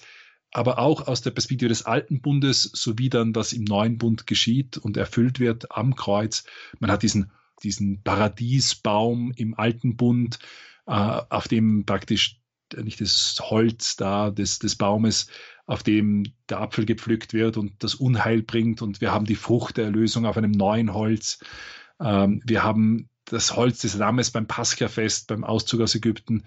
[0.50, 4.76] aber auch aus der Perspektive des alten Bundes, sowie dann das im neuen Bund geschieht
[4.78, 6.44] und erfüllt wird am Kreuz.
[6.80, 7.30] Man hat diesen,
[7.62, 10.40] diesen Paradiesbaum im alten Bund,
[10.86, 12.40] äh, auf dem praktisch
[12.76, 15.28] nicht das Holz da des, des Baumes,
[15.66, 18.82] auf dem der Apfel gepflückt wird und das Unheil bringt.
[18.82, 21.38] Und wir haben die Frucht der Erlösung auf einem neuen Holz.
[22.00, 26.44] Ähm, wir haben das Holz des Lammes beim Pascha-Fest, beim Auszug aus Ägypten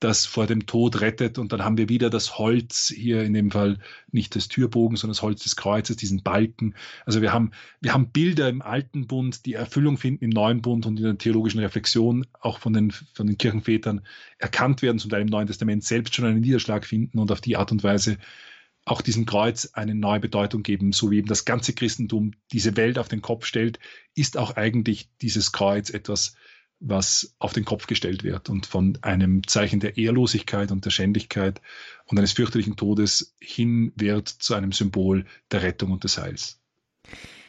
[0.00, 1.38] das vor dem Tod rettet.
[1.38, 3.78] Und dann haben wir wieder das Holz hier in dem Fall
[4.10, 6.74] nicht das Türbogen, sondern das Holz des Kreuzes, diesen Balken.
[7.06, 10.84] Also wir haben, wir haben Bilder im alten Bund, die Erfüllung finden im neuen Bund
[10.84, 14.02] und in der theologischen Reflexion auch von den, von den Kirchenvätern
[14.38, 17.56] erkannt werden, zum Teil im Neuen Testament selbst schon einen Niederschlag finden und auf die
[17.56, 18.18] Art und Weise
[18.84, 22.98] auch diesem Kreuz eine neue Bedeutung geben, so wie eben das ganze Christentum diese Welt
[22.98, 23.78] auf den Kopf stellt,
[24.14, 26.34] ist auch eigentlich dieses Kreuz etwas,
[26.80, 31.62] was auf den Kopf gestellt wird und von einem Zeichen der Ehrlosigkeit und der Schändlichkeit
[32.06, 36.60] und eines fürchterlichen Todes hin wird zu einem Symbol der Rettung und des Heils.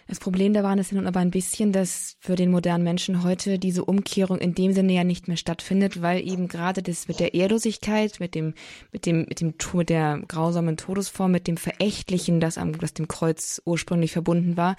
[0.08, 3.84] Das Problem daran ist nun aber ein bisschen, dass für den modernen Menschen heute diese
[3.84, 8.20] Umkehrung in dem Sinne ja nicht mehr stattfindet, weil eben gerade das mit der Ehrlosigkeit,
[8.20, 8.54] mit dem,
[8.92, 13.08] mit dem, mit dem, mit der grausamen Todesform, mit dem Verächtlichen, das am, das dem
[13.08, 14.76] Kreuz ursprünglich verbunden war,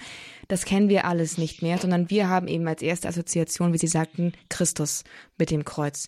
[0.47, 3.87] das kennen wir alles nicht mehr, sondern wir haben eben als erste Assoziation, wie Sie
[3.87, 5.03] sagten, Christus
[5.37, 6.07] mit dem Kreuz.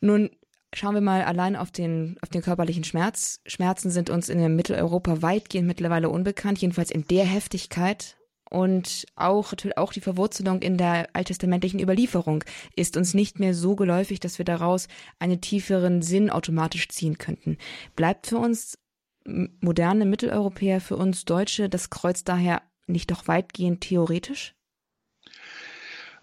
[0.00, 0.30] Nun
[0.72, 3.40] Schauen wir mal allein auf den, auf den körperlichen Schmerz.
[3.44, 8.16] Schmerzen sind uns in Mitteleuropa weitgehend mittlerweile unbekannt, jedenfalls in der Heftigkeit.
[8.50, 14.18] Und auch, auch die Verwurzelung in der alttestamentlichen Überlieferung ist uns nicht mehr so geläufig,
[14.18, 14.88] dass wir daraus
[15.20, 17.58] einen tieferen Sinn automatisch ziehen könnten.
[17.94, 18.76] Bleibt für uns
[19.24, 24.54] moderne Mitteleuropäer, für uns Deutsche das Kreuz daher nicht doch weitgehend theoretisch?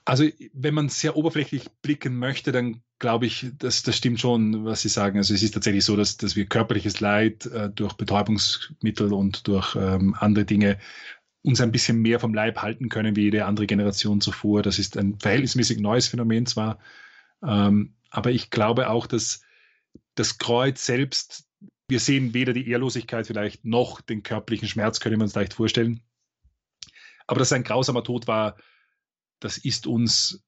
[0.07, 4.81] Also, wenn man sehr oberflächlich blicken möchte, dann glaube ich, das, das stimmt schon, was
[4.81, 5.17] Sie sagen.
[5.17, 9.75] Also es ist tatsächlich so, dass, dass wir körperliches Leid äh, durch Betäubungsmittel und durch
[9.75, 10.79] ähm, andere Dinge
[11.41, 14.61] uns ein bisschen mehr vom Leib halten können wie jede andere Generation zuvor.
[14.61, 16.79] Das ist ein verhältnismäßig neues Phänomen zwar,
[17.45, 19.41] ähm, aber ich glaube auch, dass
[20.15, 21.49] das Kreuz selbst,
[21.89, 25.99] wir sehen weder die Ehrlosigkeit vielleicht noch den körperlichen Schmerz, können wir uns leicht vorstellen.
[27.27, 28.55] Aber dass ein grausamer Tod war,
[29.39, 30.43] das ist uns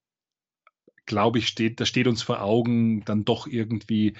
[1.09, 4.13] glaube ich, steht, das steht uns vor Augen dann doch irgendwie.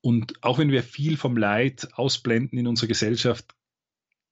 [0.00, 3.54] Und auch wenn wir viel vom Leid ausblenden in unserer Gesellschaft,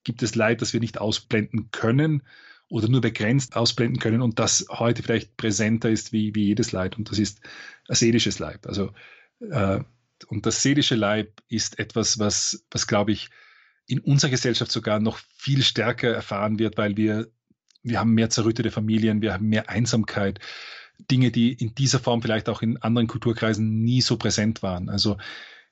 [0.03, 2.23] gibt es Leid, das wir nicht ausblenden können
[2.71, 6.97] oder nur begrenzt ausblenden können und das heute vielleicht präsenter ist wie, wie jedes Leid.
[6.97, 7.41] Und das ist
[7.89, 8.67] ein seelisches Leid.
[8.67, 8.93] Also,
[9.41, 9.81] äh,
[10.29, 13.29] und das seelische Leid ist etwas, was, was glaube ich,
[13.87, 17.31] in unserer Gesellschaft sogar noch viel stärker erfahren wird, weil wir,
[17.83, 20.41] wir haben mehr zerrüttete Familien, wir haben mehr Einsamkeit,
[21.11, 24.89] Dinge, die in dieser Form vielleicht auch in anderen Kulturkreisen nie so präsent waren.
[24.89, 25.17] Also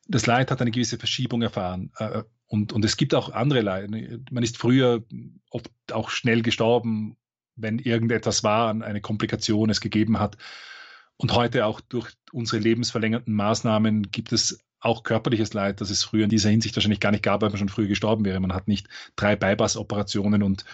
[0.07, 1.91] das Leid hat eine gewisse Verschiebung erfahren.
[1.99, 3.91] Äh, und, und es gibt auch andere Leid.
[4.31, 5.05] Man ist früher
[5.51, 7.17] oft auch schnell gestorben,
[7.57, 10.37] wenn irgendetwas war, eine Komplikation es gegeben hat.
[11.17, 16.25] Und heute auch durch unsere lebensverlängernden Maßnahmen gibt es auch körperliches Leid, das es früher
[16.25, 18.39] in dieser Hinsicht wahrscheinlich gar nicht gab, weil man schon früher gestorben wäre.
[18.39, 20.65] Man hat nicht drei Bypass-Operationen und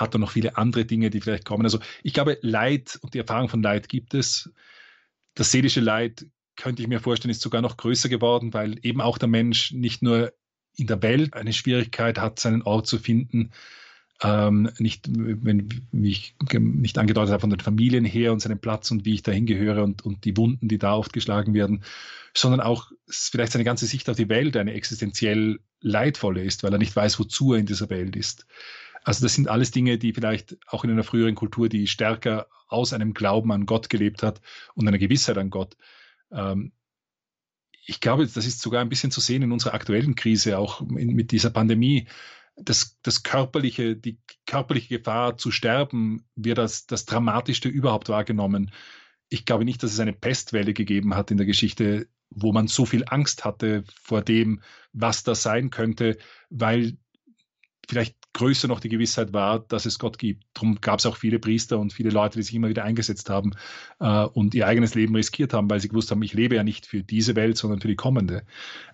[0.00, 1.64] hat dann noch viele andere Dinge, die vielleicht kommen.
[1.64, 4.50] Also ich glaube, Leid und die Erfahrung von Leid gibt es.
[5.34, 9.18] Das seelische Leid könnte ich mir vorstellen, ist sogar noch größer geworden, weil eben auch
[9.18, 10.32] der Mensch nicht nur
[10.76, 13.50] in der Welt eine Schwierigkeit hat, seinen Ort zu finden.
[14.22, 18.90] Ähm, nicht, wenn, wie ich nicht angedeutet habe, von den Familien her und seinen Platz
[18.90, 21.84] und wie ich dahin gehöre und, und die Wunden, die da oft geschlagen werden,
[22.34, 26.78] sondern auch vielleicht seine ganze Sicht auf die Welt eine existenziell leidvolle ist, weil er
[26.78, 28.46] nicht weiß, wozu er in dieser Welt ist.
[29.04, 32.92] Also das sind alles Dinge, die vielleicht auch in einer früheren Kultur, die stärker aus
[32.92, 34.40] einem Glauben an Gott gelebt hat
[34.74, 35.76] und einer Gewissheit an Gott,
[36.30, 36.72] ähm,
[37.90, 41.14] ich glaube, das ist sogar ein bisschen zu sehen in unserer aktuellen Krise, auch in,
[41.14, 42.06] mit dieser Pandemie.
[42.56, 48.70] Das, das körperliche, die körperliche Gefahr zu sterben wird als das Dramatischste überhaupt wahrgenommen.
[49.28, 52.86] Ich glaube nicht, dass es eine Pestwelle gegeben hat in der Geschichte, wo man so
[52.86, 56.16] viel Angst hatte vor dem, was das sein könnte,
[56.48, 56.96] weil
[57.90, 60.44] vielleicht größer noch die Gewissheit war, dass es Gott gibt.
[60.54, 63.52] Darum gab es auch viele Priester und viele Leute, die sich immer wieder eingesetzt haben
[63.98, 66.86] äh, und ihr eigenes Leben riskiert haben, weil sie gewusst haben, ich lebe ja nicht
[66.86, 68.44] für diese Welt, sondern für die kommende.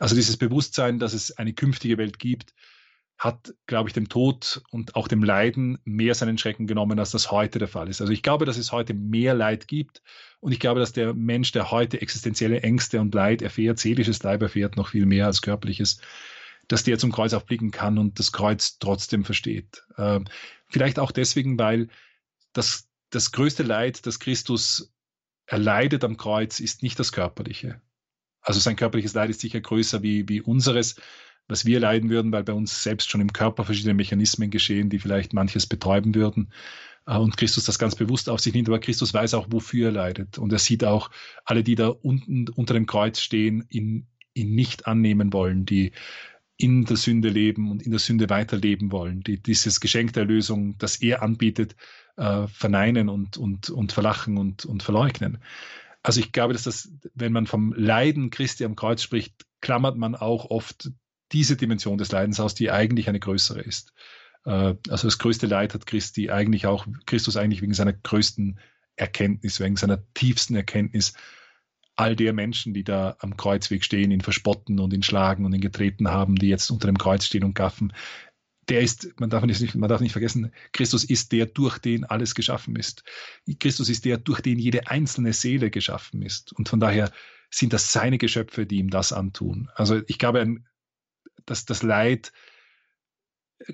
[0.00, 2.54] Also dieses Bewusstsein, dass es eine künftige Welt gibt,
[3.18, 7.30] hat, glaube ich, dem Tod und auch dem Leiden mehr seinen Schrecken genommen, als das
[7.30, 8.00] heute der Fall ist.
[8.00, 10.02] Also ich glaube, dass es heute mehr Leid gibt
[10.40, 14.42] und ich glaube, dass der Mensch, der heute existenzielle Ängste und Leid erfährt, seelisches Leid
[14.42, 16.00] erfährt, noch viel mehr als körperliches,
[16.68, 19.84] dass der zum Kreuz aufblicken kann und das Kreuz trotzdem versteht.
[19.96, 20.20] Äh,
[20.68, 21.88] vielleicht auch deswegen, weil
[22.52, 24.92] das, das größte Leid, das Christus
[25.46, 27.80] erleidet am Kreuz, ist nicht das körperliche.
[28.40, 30.96] Also sein körperliches Leid ist sicher größer wie, wie unseres,
[31.48, 34.98] was wir leiden würden, weil bei uns selbst schon im Körper verschiedene Mechanismen geschehen, die
[34.98, 36.52] vielleicht manches betäuben würden.
[37.06, 39.92] Äh, und Christus das ganz bewusst auf sich nimmt, aber Christus weiß auch, wofür er
[39.92, 40.38] leidet.
[40.38, 41.10] Und er sieht auch
[41.44, 45.92] alle, die da unten unter dem Kreuz stehen, ihn, ihn nicht annehmen wollen, die
[46.56, 50.78] in der Sünde leben und in der Sünde weiterleben wollen, die dieses Geschenk der Erlösung,
[50.78, 51.76] das er anbietet,
[52.16, 55.38] äh, verneinen und, und, und verlachen und, und verleugnen.
[56.02, 60.14] Also ich glaube, dass das, wenn man vom Leiden Christi am Kreuz spricht, klammert man
[60.14, 60.90] auch oft
[61.32, 63.92] diese Dimension des Leidens aus, die eigentlich eine größere ist.
[64.44, 68.58] Äh, also das größte Leid hat Christi eigentlich auch, Christus eigentlich wegen seiner größten
[68.94, 71.12] Erkenntnis, wegen seiner tiefsten Erkenntnis
[71.96, 75.60] all der Menschen, die da am Kreuzweg stehen, ihn verspotten und ihn schlagen und ihn
[75.60, 77.92] getreten haben, die jetzt unter dem Kreuz stehen und gaffen,
[78.68, 82.34] der ist, man darf nicht, man darf nicht vergessen, Christus ist der, durch den alles
[82.34, 83.04] geschaffen ist.
[83.60, 86.52] Christus ist der, durch den jede einzelne Seele geschaffen ist.
[86.52, 87.12] Und von daher
[87.50, 89.70] sind das seine Geschöpfe, die ihm das antun.
[89.74, 90.56] Also ich glaube,
[91.44, 92.32] dass das Leid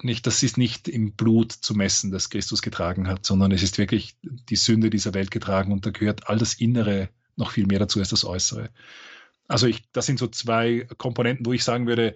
[0.03, 3.79] nicht, das ist nicht im Blut zu messen, das Christus getragen hat, sondern es ist
[3.79, 7.79] wirklich die Sünde dieser Welt getragen und da gehört all das Innere noch viel mehr
[7.79, 8.71] dazu als das Äußere.
[9.49, 12.15] Also ich, das sind so zwei Komponenten, wo ich sagen würde,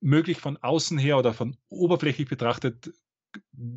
[0.00, 2.92] möglich von außen her oder von oberflächlich betrachtet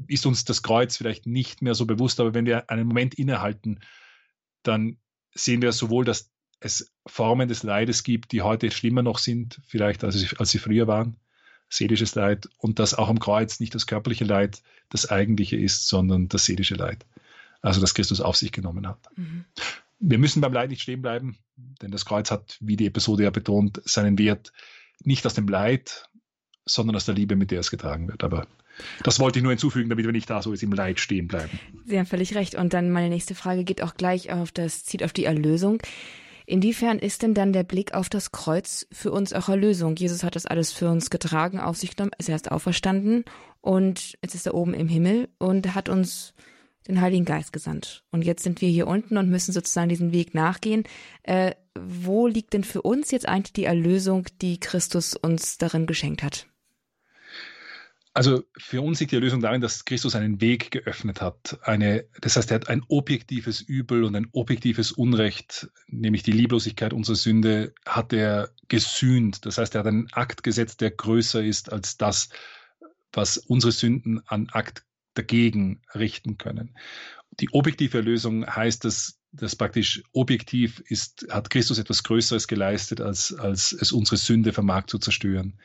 [0.07, 3.79] ist uns das Kreuz vielleicht nicht mehr so bewusst, aber wenn wir einen Moment innehalten,
[4.63, 4.97] dann
[5.33, 10.03] sehen wir sowohl, dass es Formen des Leides gibt, die heute schlimmer noch sind, vielleicht
[10.03, 11.17] als sie, als sie früher waren,
[11.69, 16.27] seelisches Leid, und dass auch am Kreuz nicht das körperliche Leid das eigentliche ist, sondern
[16.27, 17.05] das seelische Leid.
[17.61, 18.99] Also, dass Christus auf sich genommen hat.
[19.15, 19.45] Mhm
[19.99, 21.38] wir müssen beim Leid nicht stehen bleiben,
[21.81, 24.51] denn das Kreuz hat, wie die Episode ja betont, seinen Wert
[25.03, 26.10] nicht aus dem Leid,
[26.65, 28.23] sondern aus der Liebe, mit der es getragen wird.
[28.23, 28.47] Aber
[29.03, 31.60] das wollte ich nur hinzufügen, damit wir nicht da so jetzt im Leid stehen bleiben.
[31.86, 32.55] Sie haben völlig recht.
[32.55, 35.81] Und dann meine nächste Frage geht auch gleich auf das, zieht auf die Erlösung.
[36.47, 39.95] Inwiefern ist denn dann der Blick auf das Kreuz für uns auch Erlösung?
[39.95, 43.25] Jesus hat das alles für uns getragen, auf sich genommen, ist erst auferstanden
[43.62, 46.36] und jetzt ist er oben im Himmel und hat uns
[46.88, 48.04] den Heiligen Geist gesandt.
[48.12, 50.84] Und jetzt sind wir hier unten und müssen sozusagen diesen Weg nachgehen.
[51.24, 56.24] Äh, wo liegt denn für uns jetzt eigentlich die Erlösung, die Christus uns darin geschenkt
[56.24, 56.48] hat?
[58.15, 61.60] Also für uns liegt die Erlösung darin, dass Christus einen Weg geöffnet hat.
[61.63, 66.93] Eine, das heißt, er hat ein objektives Übel und ein objektives Unrecht, nämlich die Lieblosigkeit
[66.93, 69.45] unserer Sünde, hat er gesühnt.
[69.45, 72.30] Das heißt, er hat einen Akt gesetzt, der größer ist als das,
[73.12, 76.78] was unsere Sünden an Akt dagegen richten können.
[77.39, 83.34] Die objektive Erlösung heißt, dass das praktisch objektiv ist, hat Christus etwas Größeres geleistet, als,
[83.34, 85.60] als es unsere Sünde vermag zu zerstören.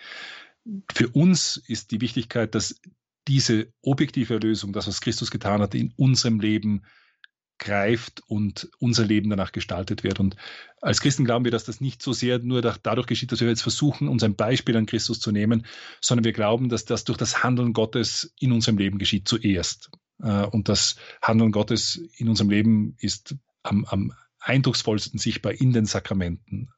[0.93, 2.81] Für uns ist die Wichtigkeit, dass
[3.29, 6.83] diese objektive Erlösung, das, was Christus getan hat, in unserem Leben
[7.61, 10.19] greift und unser Leben danach gestaltet wird.
[10.19, 10.35] Und
[10.81, 13.63] als Christen glauben wir, dass das nicht so sehr nur dadurch geschieht, dass wir jetzt
[13.63, 15.67] versuchen, uns ein Beispiel an Christus zu nehmen,
[16.01, 19.91] sondern wir glauben, dass das durch das Handeln Gottes in unserem Leben geschieht zuerst.
[20.21, 25.87] Äh, und das Handeln Gottes in unserem Leben ist am, am eindrucksvollsten sichtbar in den
[25.87, 26.71] Sakramenten.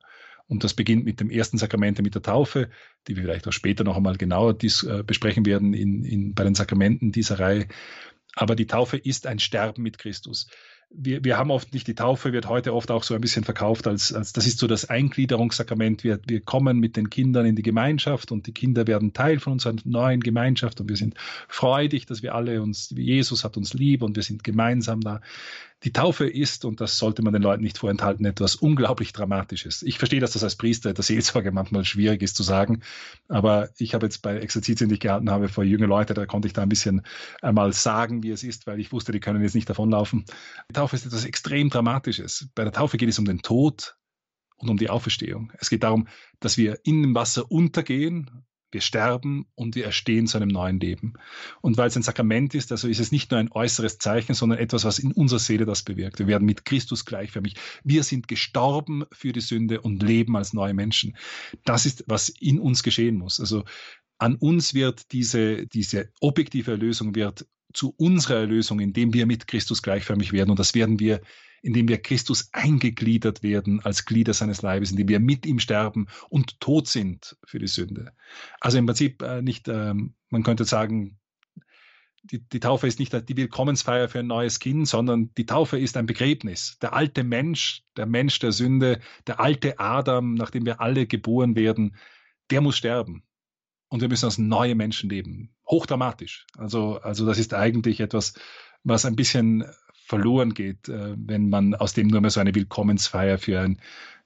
[0.48, 2.68] Und das beginnt mit dem ersten Sakrament, mit der Taufe,
[3.06, 6.44] die wir vielleicht auch später noch einmal genauer dies, äh, besprechen werden in, in, bei
[6.44, 7.68] den Sakramenten dieser Reihe.
[8.34, 10.48] Aber die Taufe ist ein Sterben mit Christus.
[10.94, 13.86] Wir, wir haben oft nicht die Taufe, wird heute oft auch so ein bisschen verkauft
[13.86, 16.04] als, als das ist so das Eingliederungssakrament.
[16.04, 19.54] Wir, wir kommen mit den Kindern in die Gemeinschaft und die Kinder werden Teil von
[19.54, 21.14] unserer neuen Gemeinschaft und wir sind
[21.48, 25.20] freudig, dass wir alle uns, Jesus hat uns lieb und wir sind gemeinsam da.
[25.84, 29.82] Die Taufe ist, und das sollte man den Leuten nicht vorenthalten, etwas unglaublich Dramatisches.
[29.82, 32.82] Ich verstehe, dass das als Priester der Seelsorge manchmal schwierig ist zu sagen,
[33.28, 36.46] aber ich habe jetzt bei Exerzitien, die ich gehalten habe vor junge Leute, da konnte
[36.46, 37.02] ich da ein bisschen
[37.40, 40.24] einmal sagen, wie es ist, weil ich wusste, die können jetzt nicht davonlaufen.
[40.70, 42.48] Die Taufe ist etwas extrem Dramatisches.
[42.54, 43.96] Bei der Taufe geht es um den Tod
[44.56, 45.52] und um die Auferstehung.
[45.58, 46.06] Es geht darum,
[46.38, 51.14] dass wir in dem Wasser untergehen wir sterben und wir erstehen zu einem neuen Leben.
[51.60, 54.58] Und weil es ein Sakrament ist, also ist es nicht nur ein äußeres Zeichen, sondern
[54.58, 56.18] etwas, was in unserer Seele das bewirkt.
[56.18, 57.54] Wir werden mit Christus gleichförmig.
[57.84, 61.16] Wir sind gestorben für die Sünde und leben als neue Menschen.
[61.64, 63.40] Das ist, was in uns geschehen muss.
[63.40, 63.64] Also
[64.18, 69.82] an uns wird diese, diese objektive Erlösung wird zu unserer Erlösung, indem wir mit Christus
[69.82, 70.50] gleichförmig werden.
[70.50, 71.20] Und das werden wir
[71.62, 76.60] indem wir Christus eingegliedert werden als Glieder seines Leibes, indem wir mit ihm sterben und
[76.60, 78.12] tot sind für die Sünde.
[78.60, 81.18] Also im Prinzip äh, nicht, ähm, man könnte sagen,
[82.24, 85.96] die, die, Taufe ist nicht die Willkommensfeier für ein neues Kind, sondern die Taufe ist
[85.96, 86.78] ein Begräbnis.
[86.80, 91.96] Der alte Mensch, der Mensch der Sünde, der alte Adam, nachdem wir alle geboren werden,
[92.50, 93.24] der muss sterben.
[93.88, 95.52] Und wir müssen als neue Menschen leben.
[95.68, 96.46] Hochdramatisch.
[96.56, 98.34] Also, also das ist eigentlich etwas,
[98.84, 99.64] was ein bisschen
[100.12, 103.78] verloren geht, äh, wenn man aus dem nur mehr so eine Willkommensfeier für ein,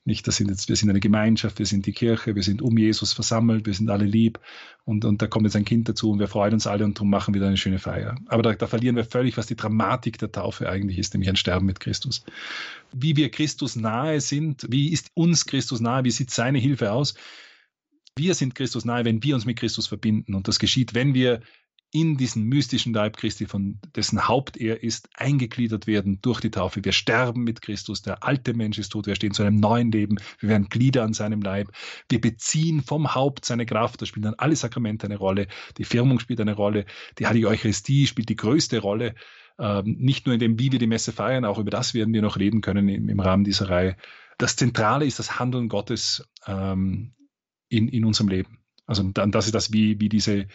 [0.04, 2.76] nicht, das sind jetzt, wir sind eine Gemeinschaft, wir sind die Kirche, wir sind um
[2.76, 4.40] Jesus versammelt, wir sind alle lieb
[4.84, 7.10] und, und da kommt jetzt ein Kind dazu und wir freuen uns alle und darum
[7.10, 8.16] machen wir eine schöne Feier.
[8.26, 11.36] Aber da, da verlieren wir völlig, was die Dramatik der Taufe eigentlich ist, nämlich ein
[11.36, 12.24] Sterben mit Christus.
[12.92, 17.14] Wie wir Christus nahe sind, wie ist uns Christus nahe, wie sieht seine Hilfe aus?
[18.16, 20.34] Wir sind Christus nahe, wenn wir uns mit Christus verbinden.
[20.34, 21.42] Und das geschieht, wenn wir
[21.96, 26.84] in diesen mystischen Leib Christi, von dessen Haupt er ist, eingegliedert werden durch die Taufe.
[26.84, 30.16] Wir sterben mit Christus, der alte Mensch ist tot, wir stehen zu einem neuen Leben,
[30.38, 31.68] wir werden Glieder an seinem Leib.
[32.10, 35.46] Wir beziehen vom Haupt seine Kraft, da spielen dann alle Sakramente eine Rolle,
[35.78, 36.84] die Firmung spielt eine Rolle,
[37.18, 39.14] die Heilige Eucharistie spielt die größte Rolle,
[39.58, 42.20] ähm, nicht nur in dem, wie wir die Messe feiern, auch über das werden wir
[42.20, 43.96] noch reden können im, Rahmen dieser Reihe.
[44.36, 47.14] Das Zentrale ist das Handeln Gottes ähm,
[47.70, 48.58] in, in unserem Leben.
[48.84, 50.46] Also dann, das ist das, wie, wie diese,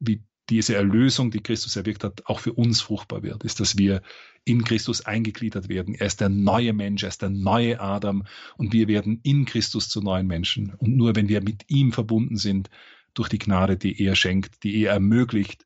[0.00, 4.02] wie diese Erlösung, die Christus erwirkt hat, auch für uns fruchtbar wird, ist, dass wir
[4.44, 5.94] in Christus eingegliedert werden.
[5.94, 8.24] Er ist der neue Mensch, er ist der neue Adam
[8.56, 10.74] und wir werden in Christus zu neuen Menschen.
[10.74, 12.68] Und nur wenn wir mit ihm verbunden sind,
[13.14, 15.64] durch die Gnade, die er schenkt, die er ermöglicht,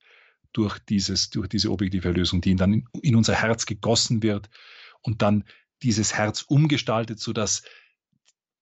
[0.53, 4.49] durch, dieses, durch diese objektive Erlösung, die dann in, in unser Herz gegossen wird
[5.03, 5.45] und dann
[5.83, 7.63] dieses Herz umgestaltet, sodass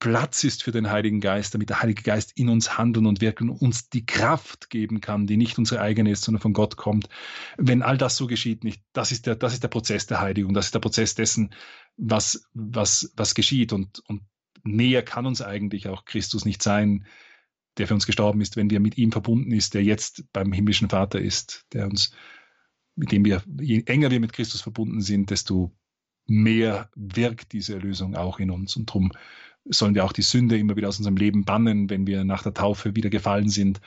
[0.02, 3.48] Platz ist für den Heiligen Geist, damit der Heilige Geist in uns handeln und wirken,
[3.48, 7.08] uns die Kraft geben kann, die nicht unsere eigene ist, sondern von Gott kommt.
[7.56, 10.54] Wenn all das so geschieht, nicht, das ist der, das ist der Prozess der Heiligung,
[10.54, 11.54] das ist der Prozess dessen,
[11.96, 14.22] was, was, was geschieht und, und
[14.64, 17.06] näher kann uns eigentlich auch Christus nicht sein,
[17.78, 20.88] der für uns gestorben ist, wenn wir mit ihm verbunden ist, der jetzt beim himmlischen
[20.88, 22.12] Vater ist, der uns,
[22.96, 25.70] mit dem wir, je enger wir mit Christus verbunden sind, desto
[26.26, 28.74] mehr wirkt diese Erlösung auch in uns.
[28.74, 29.12] Und darum
[29.64, 32.54] sollen wir auch die Sünde immer wieder aus unserem Leben bannen, wenn wir nach der
[32.54, 33.80] Taufe wieder gefallen sind,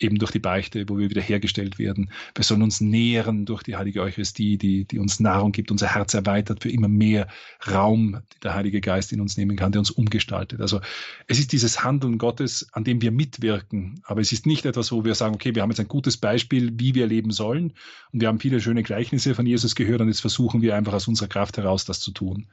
[0.00, 2.10] eben durch die Beichte, wo wir wieder hergestellt werden.
[2.34, 6.14] Wir sollen uns nähren durch die heilige Eucharistie, die, die uns Nahrung gibt, unser Herz
[6.14, 7.28] erweitert für immer mehr
[7.70, 10.60] Raum, die der Heilige Geist in uns nehmen kann, der uns umgestaltet.
[10.60, 10.80] Also
[11.26, 15.04] es ist dieses Handeln Gottes, an dem wir mitwirken, aber es ist nicht etwas, wo
[15.04, 17.74] wir sagen, okay, wir haben jetzt ein gutes Beispiel, wie wir leben sollen
[18.12, 21.08] und wir haben viele schöne Gleichnisse von Jesus gehört und jetzt versuchen wir einfach aus
[21.08, 22.46] unserer Kraft heraus das zu tun.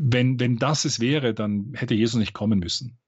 [0.00, 2.98] Wenn, wenn das es wäre, dann hätte Jesus nicht kommen müssen.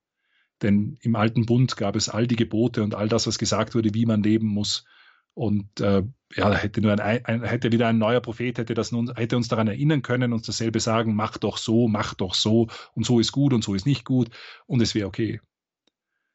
[0.60, 3.94] Denn im alten Bund gab es all die Gebote und all das, was gesagt wurde,
[3.94, 4.84] wie man leben muss.
[5.32, 6.02] Und äh,
[6.34, 9.48] ja, hätte nur ein, ein, hätte wieder ein neuer Prophet, hätte, das nun, hätte uns
[9.48, 13.32] daran erinnern können, uns dasselbe sagen, mach doch so, mach doch so und so ist
[13.32, 14.30] gut und so ist nicht gut
[14.66, 15.40] und es wäre okay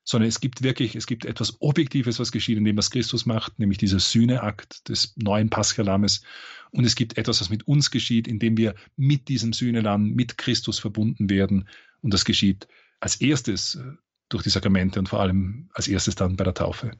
[0.05, 3.59] sondern es gibt wirklich, es gibt etwas Objektives, was geschieht, in dem was Christus macht,
[3.59, 6.21] nämlich dieser Sühneakt des neuen Paschalames.
[6.71, 10.77] Und es gibt etwas, was mit uns geschieht, indem wir mit diesem Sühnelamm, mit Christus
[10.77, 11.67] verbunden werden.
[12.01, 12.67] Und das geschieht
[12.99, 13.93] als erstes äh,
[14.29, 16.91] durch die Sakramente und vor allem als erstes dann bei der Taufe.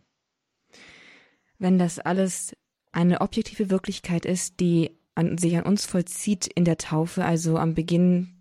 [1.60, 2.56] Wenn das alles
[2.91, 7.76] eine objektive Wirklichkeit ist, die an, sich an uns vollzieht in der Taufe, also am
[7.76, 8.35] Beginn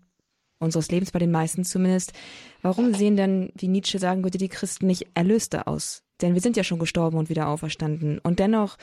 [0.59, 2.13] unseres Lebens, bei den meisten zumindest.
[2.61, 6.03] Warum sehen denn, wie Nietzsche sagen würde, die Christen nicht erlöster aus?
[6.21, 8.19] Denn wir sind ja schon gestorben und wieder auferstanden.
[8.19, 8.77] Und dennoch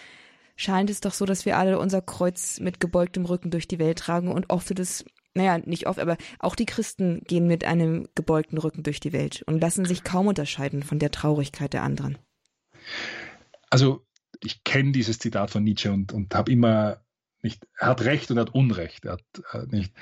[0.56, 3.98] scheint es doch so, dass wir alle unser Kreuz mit gebeugtem Rücken durch die Welt
[3.98, 5.04] tragen und oft wird es,
[5.34, 9.42] naja, nicht oft, aber auch die Christen gehen mit einem gebeugten Rücken durch die Welt
[9.46, 12.18] und lassen sich kaum unterscheiden von der Traurigkeit der anderen.
[13.70, 14.04] Also
[14.42, 17.02] ich kenne dieses Zitat von Nietzsche und, und habe immer
[17.42, 19.04] nicht, er hat Recht und er hat Unrecht.
[19.04, 19.92] Er hat äh, nicht,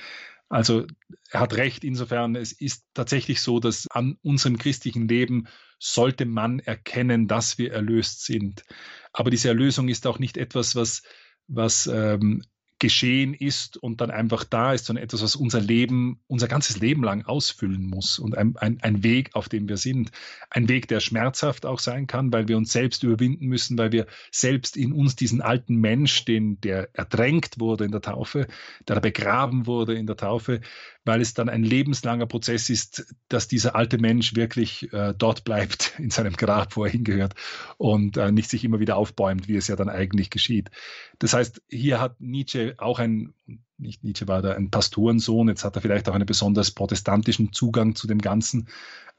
[0.51, 0.85] also
[1.31, 5.47] er hat Recht insofern, es ist tatsächlich so, dass an unserem christlichen Leben
[5.79, 8.65] sollte man erkennen, dass wir erlöst sind.
[9.13, 11.03] Aber diese Erlösung ist auch nicht etwas, was,
[11.47, 12.43] was ähm,
[12.81, 17.05] geschehen ist und dann einfach da ist, sondern etwas, was unser Leben, unser ganzes Leben
[17.05, 20.11] lang ausfüllen muss und ein, ein, ein Weg, auf dem wir sind.
[20.49, 24.07] Ein Weg, der schmerzhaft auch sein kann, weil wir uns selbst überwinden müssen, weil wir
[24.33, 28.49] selbst in uns diesen alten Mensch, den, der ertränkt wurde in der Taufe,
[28.89, 30.61] der begraben wurde in der Taufe,
[31.05, 35.95] weil es dann ein lebenslanger Prozess ist, dass dieser alte Mensch wirklich äh, dort bleibt,
[35.99, 37.35] in seinem Grab, wo er hingehört
[37.79, 40.71] und äh, nicht sich immer wieder aufbäumt, wie es ja dann eigentlich geschieht.
[41.19, 43.35] Das heißt, hier hat Nietzsche auch ein,
[43.79, 47.95] nicht Nietzsche war da ein Pastorensohn, jetzt hat er vielleicht auch einen besonders protestantischen Zugang
[47.95, 48.69] zu dem Ganzen.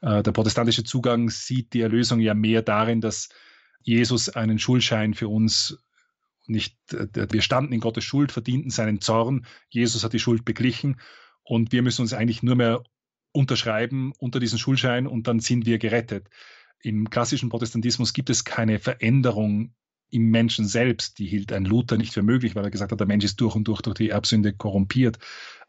[0.00, 3.28] Äh, der protestantische Zugang sieht die Erlösung ja mehr darin, dass
[3.82, 5.78] Jesus einen Schuldschein für uns
[6.46, 9.46] nicht, äh, wir standen in Gottes Schuld, verdienten seinen Zorn.
[9.68, 11.00] Jesus hat die Schuld beglichen
[11.44, 12.82] und wir müssen uns eigentlich nur mehr
[13.32, 16.28] unterschreiben unter diesen Schulschein und dann sind wir gerettet.
[16.80, 19.74] Im klassischen Protestantismus gibt es keine Veränderung
[20.10, 21.18] im Menschen selbst.
[21.18, 23.54] Die hielt ein Luther nicht für möglich, weil er gesagt hat, der Mensch ist durch
[23.54, 25.18] und durch durch die Erbsünde korrumpiert.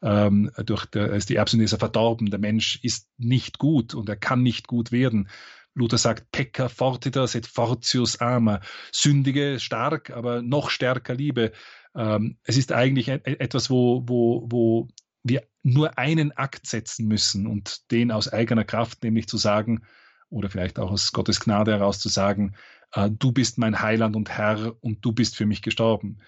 [0.01, 2.29] Ähm, durch der, die Erbsünde ist er verdorben.
[2.29, 5.29] Der Mensch ist nicht gut und er kann nicht gut werden.
[5.75, 8.59] Luther sagt, pecca fortiter sed fortius ama.
[8.91, 11.53] Sündige stark, aber noch stärker Liebe.
[11.95, 14.87] Ähm, es ist eigentlich etwas, wo, wo, wo
[15.23, 19.83] wir nur einen Akt setzen müssen und den aus eigener Kraft, nämlich zu sagen,
[20.29, 22.55] oder vielleicht auch aus Gottes Gnade heraus zu sagen,
[22.91, 26.19] äh, du bist mein Heiland und Herr und du bist für mich gestorben.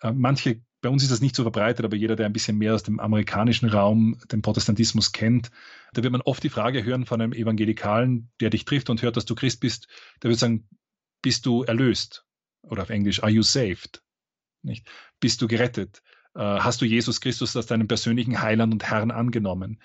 [0.00, 2.74] Äh, manche, bei uns ist das nicht so verbreitet, aber jeder, der ein bisschen mehr
[2.74, 5.50] aus dem amerikanischen Raum den Protestantismus kennt,
[5.92, 9.16] da wird man oft die Frage hören von einem Evangelikalen, der dich trifft und hört,
[9.16, 9.88] dass du Christ bist,
[10.22, 10.68] der wird sagen,
[11.22, 12.24] bist du erlöst?
[12.62, 14.02] Oder auf Englisch, are you saved?
[14.62, 14.90] Nicht?
[15.20, 16.02] Bist du gerettet?
[16.34, 19.80] Äh, hast du Jesus Christus als deinen persönlichen Heiland und Herrn angenommen.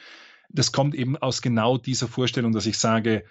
[0.49, 3.25] Das kommt eben aus genau dieser Vorstellung, dass ich sage,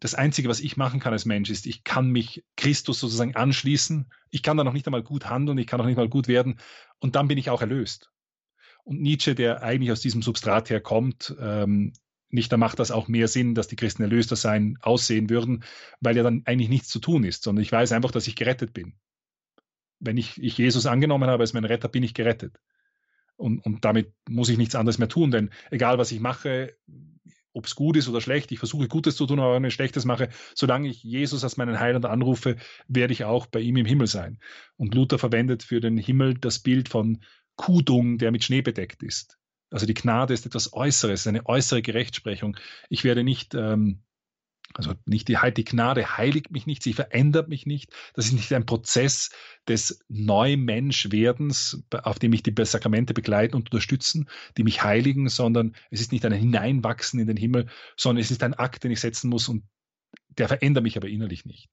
[0.00, 4.12] das Einzige, was ich machen kann als Mensch, ist, ich kann mich Christus sozusagen anschließen.
[4.30, 6.60] Ich kann da noch nicht einmal gut handeln, ich kann auch nicht mal gut werden.
[7.00, 8.10] Und dann bin ich auch erlöst.
[8.84, 11.92] Und Nietzsche, der eigentlich aus diesem Substrat herkommt, ähm,
[12.30, 15.64] nicht, da macht das auch mehr Sinn, dass die Christen erlöster sein, aussehen würden,
[16.00, 18.74] weil ja dann eigentlich nichts zu tun ist, sondern ich weiß einfach, dass ich gerettet
[18.74, 18.94] bin
[20.00, 22.60] wenn ich, ich Jesus angenommen habe als mein Retter, bin ich gerettet.
[23.36, 26.76] Und, und damit muss ich nichts anderes mehr tun, denn egal was ich mache,
[27.52, 30.04] ob es gut ist oder schlecht, ich versuche Gutes zu tun, aber wenn ich Schlechtes
[30.04, 34.06] mache, solange ich Jesus als meinen Heiland anrufe, werde ich auch bei ihm im Himmel
[34.06, 34.38] sein.
[34.76, 37.22] Und Luther verwendet für den Himmel das Bild von
[37.56, 39.38] Kudung, der mit Schnee bedeckt ist.
[39.70, 42.56] Also die Gnade ist etwas Äußeres, eine äußere Gerechtsprechung.
[42.88, 44.02] Ich werde nicht ähm,
[44.74, 47.92] also nicht die, die Gnade heiligt mich nicht, sie verändert mich nicht.
[48.14, 49.30] Das ist nicht ein Prozess
[49.66, 56.00] des Neumenschwerdens, auf dem mich die Sakramente begleiten und unterstützen, die mich heiligen, sondern es
[56.00, 57.66] ist nicht ein Hineinwachsen in den Himmel,
[57.96, 59.64] sondern es ist ein Akt, den ich setzen muss und
[60.36, 61.68] der verändert mich aber innerlich nicht.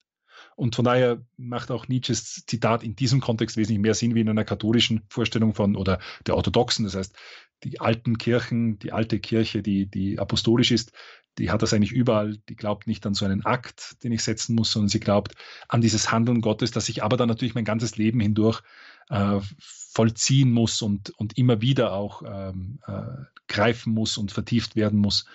[0.56, 4.28] Und von daher macht auch Nietzsches Zitat in diesem Kontext wesentlich mehr Sinn wie in
[4.28, 6.84] einer katholischen Vorstellung von oder der orthodoxen.
[6.84, 7.14] Das heißt,
[7.62, 10.92] die alten Kirchen, die alte Kirche, die, die apostolisch ist,
[11.38, 12.38] die hat das eigentlich überall.
[12.48, 15.34] Die glaubt nicht an so einen Akt, den ich setzen muss, sondern sie glaubt
[15.68, 18.62] an dieses Handeln Gottes, das ich aber dann natürlich mein ganzes Leben hindurch
[19.10, 23.02] äh, vollziehen muss und, und immer wieder auch ähm, äh,
[23.46, 25.26] greifen muss und vertieft werden muss,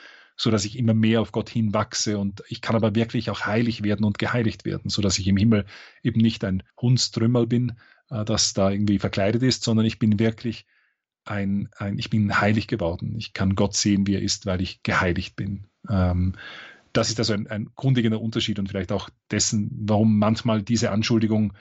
[0.42, 3.84] so dass ich immer mehr auf Gott hinwachse und ich kann aber wirklich auch heilig
[3.84, 5.66] werden und geheiligt werden, so dass ich im Himmel
[6.02, 7.74] eben nicht ein Hundstrümmerl bin,
[8.10, 10.66] äh, das da irgendwie verkleidet ist, sondern ich bin wirklich
[11.26, 13.14] ein, ein, ich bin heilig geworden.
[13.20, 15.68] Ich kann Gott sehen, wie er ist, weil ich geheiligt bin.
[15.88, 16.34] Ähm,
[16.92, 21.54] das ist also ein, ein grundlegender Unterschied und vielleicht auch dessen, warum manchmal diese Anschuldigung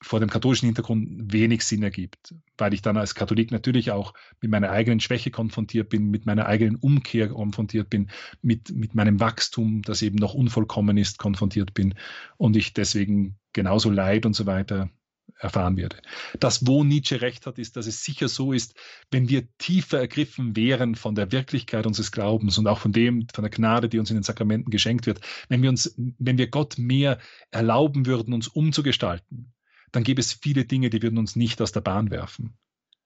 [0.00, 4.50] vor dem katholischen Hintergrund wenig Sinn ergibt, weil ich dann als Katholik natürlich auch mit
[4.50, 9.82] meiner eigenen Schwäche konfrontiert bin, mit meiner eigenen Umkehr konfrontiert bin, mit, mit meinem Wachstum,
[9.82, 11.94] das eben noch unvollkommen ist, konfrontiert bin
[12.36, 14.90] und ich deswegen genauso leid und so weiter
[15.38, 15.96] erfahren werde.
[16.40, 18.74] Das, wo Nietzsche recht hat, ist, dass es sicher so ist,
[19.10, 23.42] wenn wir tiefer ergriffen wären von der Wirklichkeit unseres Glaubens und auch von dem, von
[23.42, 26.78] der Gnade, die uns in den Sakramenten geschenkt wird, wenn wir uns, wenn wir Gott
[26.78, 27.18] mehr
[27.50, 29.52] erlauben würden, uns umzugestalten,
[29.92, 32.56] dann gäbe es viele Dinge, die würden uns nicht aus der Bahn werfen.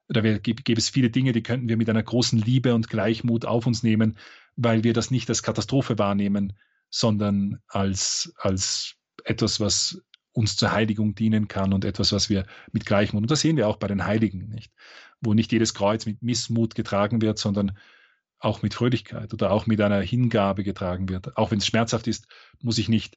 [0.09, 3.67] Da gäbe es viele Dinge, die könnten wir mit einer großen Liebe und Gleichmut auf
[3.67, 4.19] uns nehmen,
[4.57, 6.55] weil wir das nicht als Katastrophe wahrnehmen,
[6.91, 10.03] sondern als, als etwas, was
[10.33, 13.69] uns zur Heiligung dienen kann und etwas, was wir mit Gleichmut, und das sehen wir
[13.69, 14.73] auch bei den Heiligen, nicht?
[15.21, 17.79] Wo nicht jedes Kreuz mit Missmut getragen wird, sondern
[18.39, 21.37] auch mit Fröhlichkeit oder auch mit einer Hingabe getragen wird.
[21.37, 22.27] Auch wenn es schmerzhaft ist,
[22.61, 23.17] muss ich nicht,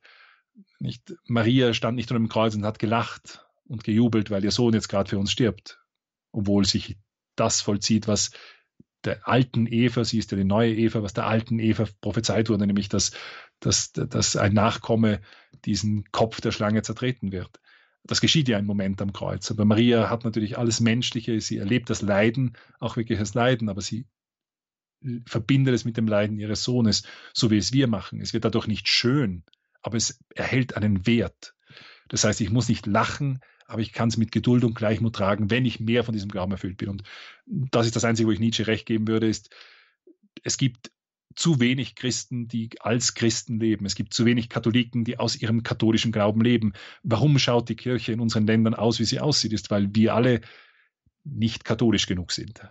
[0.80, 4.74] nicht, Maria stand nicht unter dem Kreuz und hat gelacht und gejubelt, weil ihr Sohn
[4.74, 5.80] jetzt gerade für uns stirbt.
[6.32, 6.98] obwohl sich
[7.36, 8.32] das vollzieht, was
[9.06, 12.68] der alten Eva, sie ist ja die neue Eva, was der alten Eva prophezeit wurde,
[12.68, 13.12] nämlich dass,
[13.60, 15.22] dass, dass ein Nachkomme
[15.64, 17.60] diesen Kopf der Schlange zertreten wird.
[18.04, 19.50] Das geschieht ja im Moment am Kreuz.
[19.52, 23.82] Aber Maria hat natürlich alles Menschliche, sie erlebt das Leiden, auch wirklich das Leiden, aber
[23.82, 24.08] sie
[25.26, 27.04] verbindet es mit dem Leiden ihres Sohnes,
[27.34, 28.22] so wie es wir machen.
[28.22, 29.44] Es wird dadurch nicht schön,
[29.82, 31.56] aber es erhält einen Wert.
[32.10, 35.50] Das heißt, ich muss nicht lachen, aber ich kann es mit Geduld und Gleichmut tragen,
[35.50, 36.90] wenn ich mehr von diesem Glauben erfüllt bin.
[36.90, 37.04] Und
[37.46, 39.50] das ist das Einzige, wo ich Nietzsche recht geben würde, ist,
[40.44, 40.92] es gibt
[41.36, 43.86] zu wenig Christen, die als Christen leben.
[43.86, 46.74] Es gibt zu wenig Katholiken, die aus ihrem katholischen Glauben leben.
[47.04, 49.52] Warum schaut die Kirche in unseren Ländern aus, wie sie aussieht?
[49.52, 50.42] Ist, weil wir alle
[51.24, 52.62] nicht katholisch genug sind.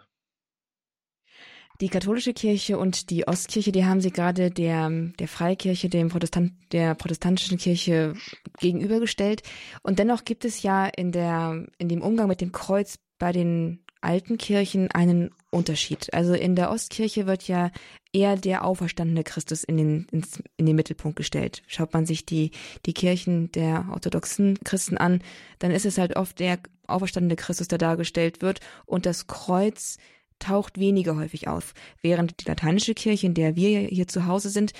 [1.80, 6.52] Die katholische Kirche und die Ostkirche, die haben sie gerade der, der Freikirche, dem Protestant,
[6.70, 8.14] der protestantischen Kirche
[8.60, 9.42] gegenübergestellt.
[9.82, 13.80] Und dennoch gibt es ja in der, in dem Umgang mit dem Kreuz bei den
[14.00, 16.12] alten Kirchen einen Unterschied.
[16.14, 17.70] Also in der Ostkirche wird ja
[18.12, 21.62] eher der auferstandene Christus in den, ins, in den Mittelpunkt gestellt.
[21.66, 22.52] Schaut man sich die,
[22.86, 25.22] die Kirchen der orthodoxen Christen an,
[25.58, 29.96] dann ist es halt oft der auferstandene Christus, der dargestellt wird und das Kreuz
[30.38, 34.72] taucht weniger häufig auf, während die lateinische Kirche, in der wir hier zu Hause sind,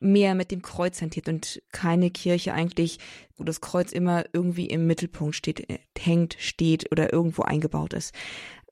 [0.00, 2.98] mehr mit dem Kreuz hantiert und keine Kirche eigentlich,
[3.36, 8.14] wo das Kreuz immer irgendwie im Mittelpunkt steht, äh, hängt, steht oder irgendwo eingebaut ist.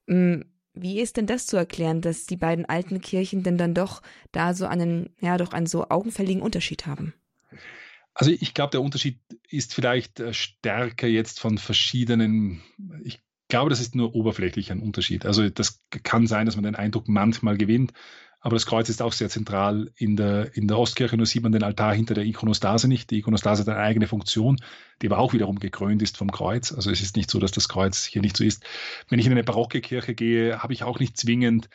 [0.07, 0.43] Mm,
[0.75, 4.55] wie ist denn das zu erklären, dass die beiden alten Kirchen denn dann doch da
[4.55, 7.15] so einen, ja, doch einen so augenfälligen Unterschied haben?
[8.15, 9.19] Also ich glaube, der Unterschied
[9.49, 12.63] ist vielleicht äh, stärker jetzt von verschiedenen,
[13.05, 15.27] ich glaube, das ist nur oberflächlich ein Unterschied.
[15.27, 17.93] Also das kann sein, dass man den Eindruck manchmal gewinnt,
[18.41, 21.17] aber das Kreuz ist auch sehr zentral in der, in der Ostkirche.
[21.17, 23.11] Nur sieht man den Altar hinter der Ikonostase nicht.
[23.11, 24.59] Die Ikonostase hat eine eigene Funktion,
[25.03, 26.73] die aber auch wiederum gekrönt ist vom Kreuz.
[26.73, 28.65] Also es ist nicht so, dass das Kreuz hier nicht so ist.
[29.09, 31.69] Wenn ich in eine barocke Kirche gehe, habe ich auch nicht zwingend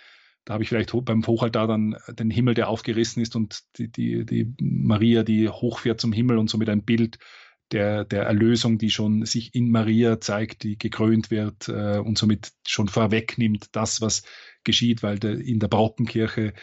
[0.45, 4.25] da habe ich vielleicht beim Hochaltar dann den Himmel, der aufgerissen ist und die, die,
[4.25, 7.19] die Maria, die hochfährt zum Himmel und somit ein Bild
[7.71, 12.51] der, der Erlösung, die schon sich in Maria zeigt, die gekrönt wird äh, und somit
[12.67, 14.23] schon vorwegnimmt das, was
[14.63, 16.53] geschieht, weil der, in der Brockenkirche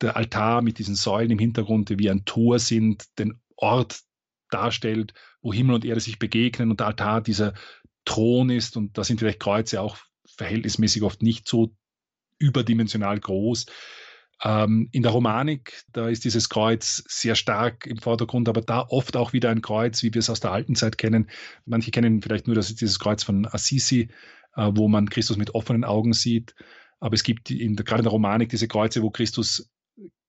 [0.00, 4.00] der Altar mit diesen Säulen im Hintergrund, die wie ein Tor sind, den Ort
[4.50, 7.54] darstellt, wo Himmel und Erde sich begegnen und der Altar dieser
[8.04, 9.96] Thron ist und da sind vielleicht Kreuze auch
[10.26, 11.74] verhältnismäßig oft nicht so
[12.38, 13.66] überdimensional groß.
[14.44, 19.16] Ähm, in der Romanik, da ist dieses Kreuz sehr stark im Vordergrund, aber da oft
[19.16, 21.30] auch wieder ein Kreuz, wie wir es aus der alten Zeit kennen.
[21.64, 24.08] Manche kennen vielleicht nur das, dieses Kreuz von Assisi,
[24.56, 26.54] äh, wo man Christus mit offenen Augen sieht.
[26.98, 29.70] Aber es gibt in gerade in der Romanik diese Kreuze, wo Christus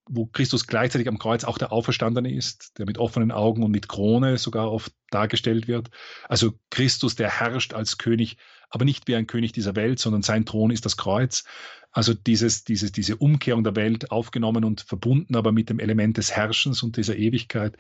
[0.06, 3.88] wo Christus gleichzeitig am Kreuz auch der Auferstandene ist, der mit offenen Augen und mit
[3.88, 5.90] Krone sogar oft dargestellt wird.
[6.28, 8.38] Also Christus, der herrscht als König,
[8.70, 11.44] aber nicht wie ein König dieser Welt, sondern sein Thron ist das Kreuz.
[11.92, 16.32] Also dieses, dieses, diese Umkehrung der Welt aufgenommen und verbunden aber mit dem Element des
[16.32, 17.78] Herrschens und dieser Ewigkeit.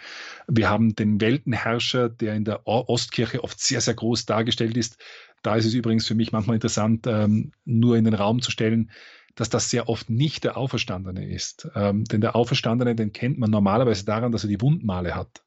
[0.48, 4.98] Wir haben den Weltenherrscher, der in der Ostkirche oft sehr, sehr groß dargestellt ist.
[5.42, 8.92] Da ist es übrigens für mich manchmal interessant, ähm, nur in den Raum zu stellen,
[9.36, 11.68] dass das sehr oft nicht der Auferstandene ist.
[11.76, 15.44] Ähm, denn der Auferstandene, den kennt man normalerweise daran, dass er die Wundmale hat.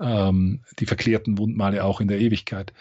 [0.00, 2.72] Ähm, die verklärten Wundmale auch in der Ewigkeit.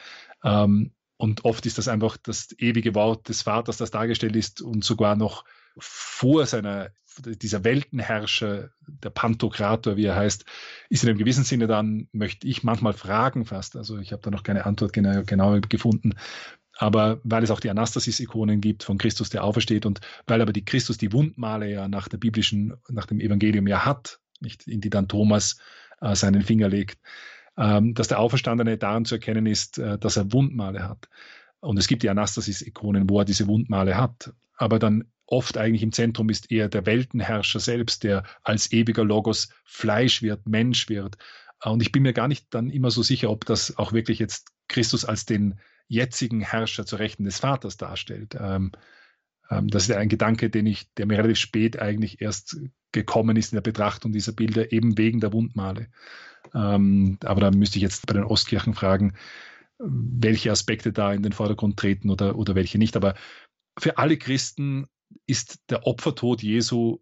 [0.43, 4.83] Ähm, und oft ist das einfach das ewige Wort des Vaters, das dargestellt ist und
[4.83, 5.45] sogar noch
[5.77, 10.45] vor seiner, dieser Weltenherrscher, der Pantokrator, wie er heißt,
[10.89, 14.31] ist in einem gewissen Sinne dann, möchte ich manchmal fragen fast, also ich habe da
[14.31, 16.15] noch keine Antwort genau, genau gefunden,
[16.84, 20.65] aber weil es auch die Anastasis-Ikonen gibt von Christus, der aufersteht und weil aber die
[20.65, 24.89] Christus die Wundmale ja nach der biblischen, nach dem Evangelium ja hat, nicht in die
[24.89, 25.59] dann Thomas
[26.01, 26.99] äh, seinen Finger legt,
[27.55, 31.07] ähm, dass der Auferstandene daran zu erkennen ist, äh, dass er Wundmale hat.
[31.61, 34.34] Und es gibt die Anastasis-Ikonen, wo er diese Wundmale hat.
[34.57, 39.47] Aber dann oft eigentlich im Zentrum ist eher der Weltenherrscher selbst, der als ewiger Logos
[39.63, 41.17] Fleisch wird, Mensch wird.
[41.63, 44.49] Und ich bin mir gar nicht dann immer so sicher, ob das auch wirklich jetzt
[44.67, 48.36] Christus als den jetzigen Herrscher zur Rechten des Vaters darstellt.
[48.39, 48.71] Ähm,
[49.49, 52.57] ähm, das ist ein Gedanke, den ich, der mir relativ spät eigentlich erst
[52.91, 55.88] gekommen ist in der Betrachtung dieser Bilder, eben wegen der Wundmale.
[56.53, 59.13] Ähm, aber da müsste ich jetzt bei den Ostkirchen fragen,
[59.79, 62.95] welche Aspekte da in den Vordergrund treten oder, oder welche nicht.
[62.95, 63.15] Aber
[63.77, 64.88] für alle Christen
[65.25, 66.99] ist der Opfertod Jesu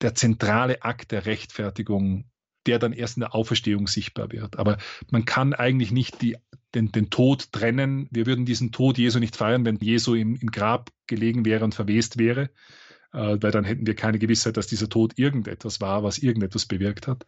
[0.00, 2.30] der zentrale Akt der Rechtfertigung
[2.68, 4.58] der dann erst in der Auferstehung sichtbar wird.
[4.58, 4.76] Aber
[5.10, 6.36] man kann eigentlich nicht die,
[6.74, 8.08] den, den Tod trennen.
[8.10, 11.74] Wir würden diesen Tod Jesu nicht feiern, wenn Jesu im, im Grab gelegen wäre und
[11.74, 12.50] verwest wäre,
[13.12, 17.08] äh, weil dann hätten wir keine Gewissheit, dass dieser Tod irgendetwas war, was irgendetwas bewirkt
[17.08, 17.24] hat.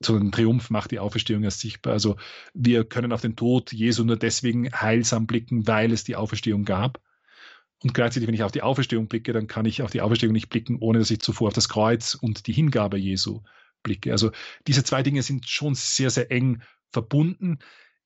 [0.00, 1.92] So ein Triumph macht die Auferstehung erst sichtbar.
[1.92, 2.16] Also
[2.54, 7.00] wir können auf den Tod Jesu nur deswegen heilsam blicken, weil es die Auferstehung gab.
[7.82, 10.48] Und gleichzeitig, wenn ich auf die Auferstehung blicke, dann kann ich auf die Auferstehung nicht
[10.48, 13.42] blicken, ohne dass ich zuvor auf das Kreuz und die Hingabe Jesu
[13.82, 14.12] blicke.
[14.12, 14.30] Also
[14.66, 17.58] diese zwei Dinge sind schon sehr, sehr eng verbunden.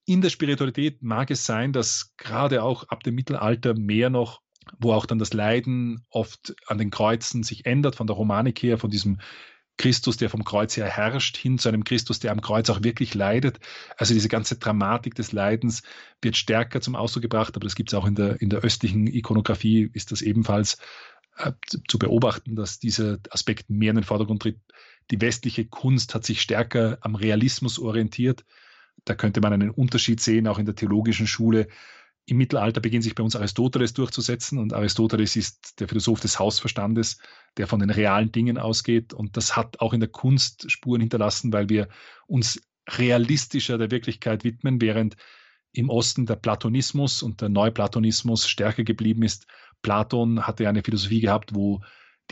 [0.05, 4.41] In der Spiritualität mag es sein, dass gerade auch ab dem Mittelalter mehr noch,
[4.79, 8.79] wo auch dann das Leiden oft an den Kreuzen sich ändert, von der Romanik her,
[8.79, 9.19] von diesem
[9.79, 13.15] Christus, der vom Kreuz her herrscht, hin zu einem Christus, der am Kreuz auch wirklich
[13.15, 13.59] leidet.
[13.97, 15.83] Also diese ganze Dramatik des Leidens
[16.21, 19.07] wird stärker zum Ausdruck gebracht, aber das gibt es auch in der, in der östlichen
[19.07, 20.79] Ikonografie, ist das ebenfalls
[21.37, 21.53] äh,
[21.89, 24.61] zu beobachten, dass dieser Aspekt mehr in den Vordergrund tritt.
[25.11, 28.45] Die westliche Kunst hat sich stärker am Realismus orientiert.
[29.05, 31.69] Da könnte man einen Unterschied sehen, auch in der theologischen Schule
[32.27, 37.19] im Mittelalter beginnt sich bei uns Aristoteles durchzusetzen und Aristoteles ist der Philosoph des Hausverstandes,
[37.57, 41.53] der von den realen Dingen ausgeht und das hat auch in der Kunst Spuren hinterlassen,
[41.53, 41.89] weil wir
[42.27, 45.17] uns realistischer der Wirklichkeit widmen, während
[45.73, 49.47] im Osten der Platonismus und der Neuplatonismus stärker geblieben ist.
[49.81, 51.81] Platon hatte eine Philosophie gehabt, wo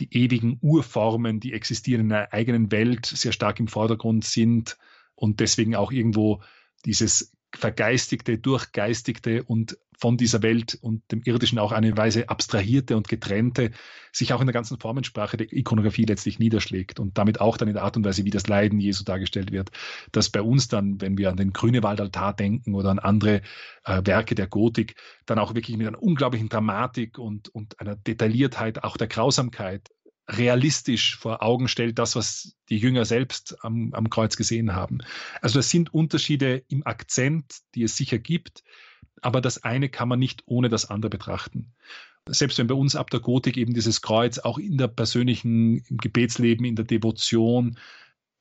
[0.01, 4.77] die ewigen Urformen, die existieren in der eigenen Welt, sehr stark im Vordergrund sind
[5.15, 6.41] und deswegen auch irgendwo
[6.85, 13.07] dieses vergeistigte, durchgeistigte und von dieser Welt und dem Irdischen auch eine Weise abstrahierte und
[13.07, 13.69] getrennte
[14.11, 17.75] sich auch in der ganzen Formensprache der Ikonografie letztlich niederschlägt und damit auch dann in
[17.75, 19.69] der Art und Weise, wie das Leiden Jesu dargestellt wird,
[20.11, 23.43] dass bei uns dann, wenn wir an den Grünewaldaltar denken oder an andere
[23.85, 24.95] äh, Werke der Gotik,
[25.27, 29.91] dann auch wirklich mit einer unglaublichen Dramatik und, und einer Detailliertheit auch der Grausamkeit
[30.31, 34.99] realistisch vor Augen stellt, das, was die Jünger selbst am, am Kreuz gesehen haben.
[35.41, 38.63] Also das sind Unterschiede im Akzent, die es sicher gibt,
[39.21, 41.73] aber das eine kann man nicht ohne das andere betrachten.
[42.27, 45.97] Selbst wenn bei uns ab der Gotik eben dieses Kreuz auch in der persönlichen im
[45.97, 47.77] Gebetsleben, in der Devotion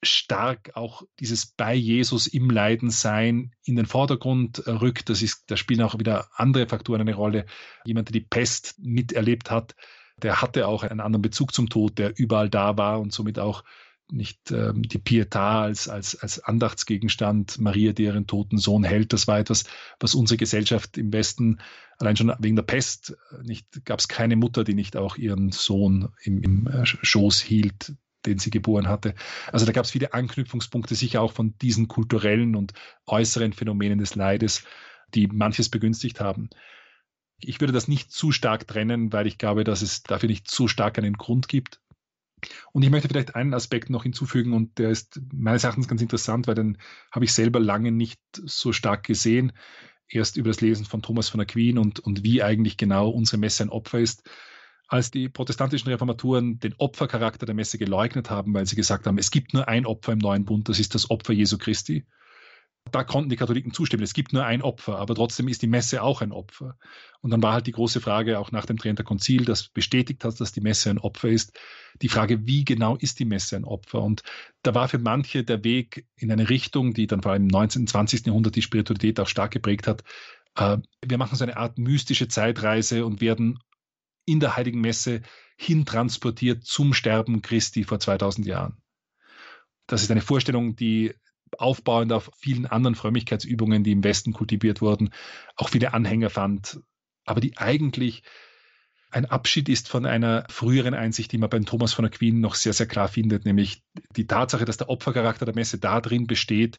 [0.02, 5.08] stark auch dieses bei Jesus im Leiden sein in den Vordergrund rückt.
[5.08, 7.46] Das ist, da spielen auch wieder andere Faktoren eine Rolle.
[7.84, 9.74] Jemand, der die Pest miterlebt hat,
[10.22, 13.64] der hatte auch einen anderen Bezug zum Tod, der überall da war und somit auch
[14.12, 19.12] nicht ähm, die Pietà als, als, als Andachtsgegenstand, Maria, die ihren toten Sohn hält.
[19.12, 19.64] Das war etwas,
[19.98, 21.60] was unsere Gesellschaft im Westen
[21.98, 25.52] allein schon wegen der Pest äh, nicht, gab es keine Mutter, die nicht auch ihren
[25.52, 27.94] Sohn im, im äh, Schoß hielt,
[28.26, 29.14] den sie geboren hatte.
[29.52, 32.72] Also da gab es viele Anknüpfungspunkte, sicher auch von diesen kulturellen und
[33.06, 34.64] äußeren Phänomenen des Leides,
[35.14, 36.50] die manches begünstigt haben.
[37.42, 40.68] Ich würde das nicht zu stark trennen, weil ich glaube, dass es dafür nicht zu
[40.68, 41.80] stark einen Grund gibt.
[42.72, 46.46] Und ich möchte vielleicht einen Aspekt noch hinzufügen und der ist meines Erachtens ganz interessant,
[46.46, 46.78] weil den
[47.10, 49.52] habe ich selber lange nicht so stark gesehen.
[50.08, 53.62] Erst über das Lesen von Thomas von Aquin und, und wie eigentlich genau unsere Messe
[53.62, 54.28] ein Opfer ist.
[54.88, 59.30] Als die protestantischen Reformaturen den Opfercharakter der Messe geleugnet haben, weil sie gesagt haben, es
[59.30, 62.04] gibt nur ein Opfer im neuen Bund, das ist das Opfer Jesu Christi,
[62.94, 64.02] da konnten die Katholiken zustimmen.
[64.02, 66.76] Es gibt nur ein Opfer, aber trotzdem ist die Messe auch ein Opfer.
[67.20, 70.40] Und dann war halt die große Frage, auch nach dem Trenter Konzil, das bestätigt hat,
[70.40, 71.58] dass die Messe ein Opfer ist,
[72.02, 74.02] die Frage, wie genau ist die Messe ein Opfer?
[74.02, 74.22] Und
[74.62, 77.82] da war für manche der Weg in eine Richtung, die dann vor allem im 19.
[77.82, 78.26] und 20.
[78.26, 80.02] Jahrhundert die Spiritualität auch stark geprägt hat.
[80.56, 83.58] Äh, wir machen so eine Art mystische Zeitreise und werden
[84.24, 85.22] in der Heiligen Messe
[85.56, 88.76] hintransportiert zum Sterben Christi vor 2000 Jahren.
[89.86, 91.14] Das ist eine Vorstellung, die
[91.58, 95.10] aufbauend auf vielen anderen Frömmigkeitsübungen, die im Westen kultiviert wurden,
[95.56, 96.80] auch viele Anhänger fand,
[97.24, 98.22] aber die eigentlich
[99.10, 102.72] ein Abschied ist von einer früheren Einsicht, die man beim Thomas von Aquin noch sehr,
[102.72, 103.82] sehr klar findet, nämlich
[104.16, 106.78] die Tatsache, dass der Opfercharakter der Messe darin besteht,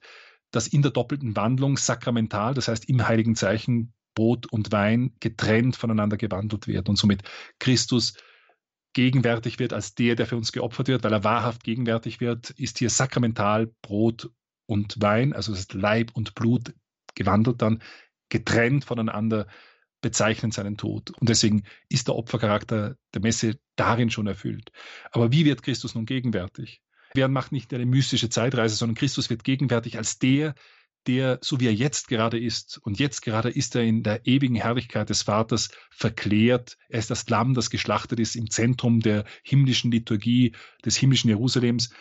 [0.52, 5.76] dass in der doppelten Wandlung sakramental, das heißt im heiligen Zeichen Brot und Wein getrennt
[5.76, 7.24] voneinander gewandelt wird und somit
[7.60, 8.14] Christus
[8.94, 12.80] gegenwärtig wird als der, der für uns geopfert wird, weil er wahrhaft gegenwärtig wird, ist
[12.80, 14.30] hier sakramental Brot
[14.66, 16.74] und Wein, also das Leib und Blut
[17.16, 17.82] gewandelt dann,
[18.30, 19.48] getrennt voneinander,
[20.02, 21.12] bezeichnen seinen Tod.
[21.12, 24.72] Und deswegen ist der Opfercharakter der Messe darin schon erfüllt.
[25.12, 26.82] Aber wie wird Christus nun gegenwärtig?
[27.14, 30.56] Wer macht nicht eine mystische Zeitreise, sondern Christus wird gegenwärtig als der,
[31.08, 34.56] der, so wie er jetzt gerade ist, und jetzt gerade ist er in der ewigen
[34.56, 36.78] Herrlichkeit des Vaters verklärt.
[36.90, 40.54] Er ist das Lamm, das geschlachtet ist im Zentrum der himmlischen Liturgie
[40.86, 41.92] des himmlischen Jerusalems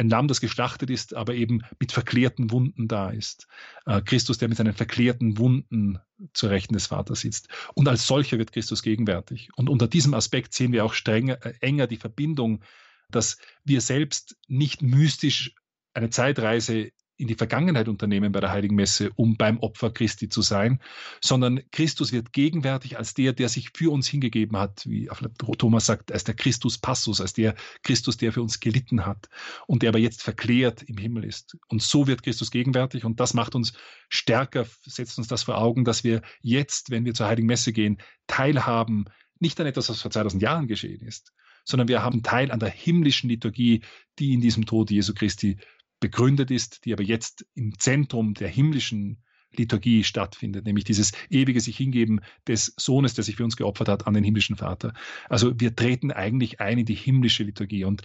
[0.00, 3.46] ein Lamm, das geschlachtet ist, aber eben mit verklärten Wunden da ist.
[3.84, 5.98] Äh, Christus, der mit seinen verklärten Wunden
[6.32, 7.48] zur Rechten des Vaters sitzt.
[7.74, 9.50] Und als solcher wird Christus gegenwärtig.
[9.56, 12.64] Und unter diesem Aspekt sehen wir auch strenger, äh, enger die Verbindung,
[13.10, 15.54] dass wir selbst nicht mystisch
[15.92, 20.40] eine Zeitreise in die Vergangenheit unternehmen bei der Heiligen Messe, um beim Opfer Christi zu
[20.40, 20.80] sein,
[21.20, 25.10] sondern Christus wird gegenwärtig als der, der sich für uns hingegeben hat, wie
[25.58, 29.28] Thomas sagt, als der Christus Passus, als der Christus, der für uns gelitten hat
[29.66, 31.58] und der aber jetzt verklärt im Himmel ist.
[31.68, 33.74] Und so wird Christus gegenwärtig und das macht uns
[34.08, 37.98] stärker, setzt uns das vor Augen, dass wir jetzt, wenn wir zur Heiligen Messe gehen,
[38.26, 39.04] teilhaben
[39.38, 41.32] nicht an etwas, was vor 2000 Jahren geschehen ist,
[41.64, 43.82] sondern wir haben Teil an der himmlischen Liturgie,
[44.18, 45.58] die in diesem Tod Jesu Christi
[46.00, 49.22] begründet ist, die aber jetzt im Zentrum der himmlischen
[49.52, 54.06] Liturgie stattfindet, nämlich dieses ewige sich hingeben des Sohnes, der sich für uns geopfert hat,
[54.06, 54.94] an den himmlischen Vater.
[55.28, 58.02] Also wir treten eigentlich ein in die himmlische Liturgie und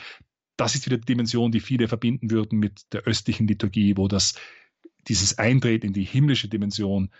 [0.58, 4.36] das ist wieder die Dimension, die viele verbinden würden mit der östlichen Liturgie, wo das
[5.08, 7.12] dieses Eintreten in die himmlische Dimension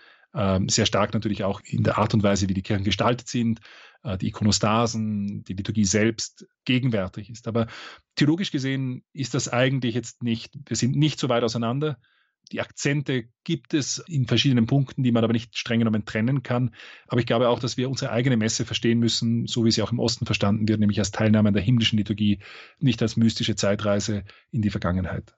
[0.68, 3.60] sehr stark natürlich auch in der Art und Weise, wie die Kirchen gestaltet sind,
[4.02, 7.48] äh, die Ikonostasen, die Liturgie selbst gegenwärtig ist.
[7.48, 7.66] Aber
[8.14, 11.98] theologisch gesehen ist das eigentlich jetzt nicht, wir sind nicht so weit auseinander.
[12.52, 16.72] Die Akzente gibt es in verschiedenen Punkten, die man aber nicht streng genommen trennen kann.
[17.08, 19.90] Aber ich glaube auch, dass wir unsere eigene Messe verstehen müssen, so wie sie auch
[19.90, 22.38] im Osten verstanden wird, nämlich als Teilnahme an der himmlischen Liturgie,
[22.78, 24.22] nicht als mystische Zeitreise
[24.52, 25.34] in die Vergangenheit.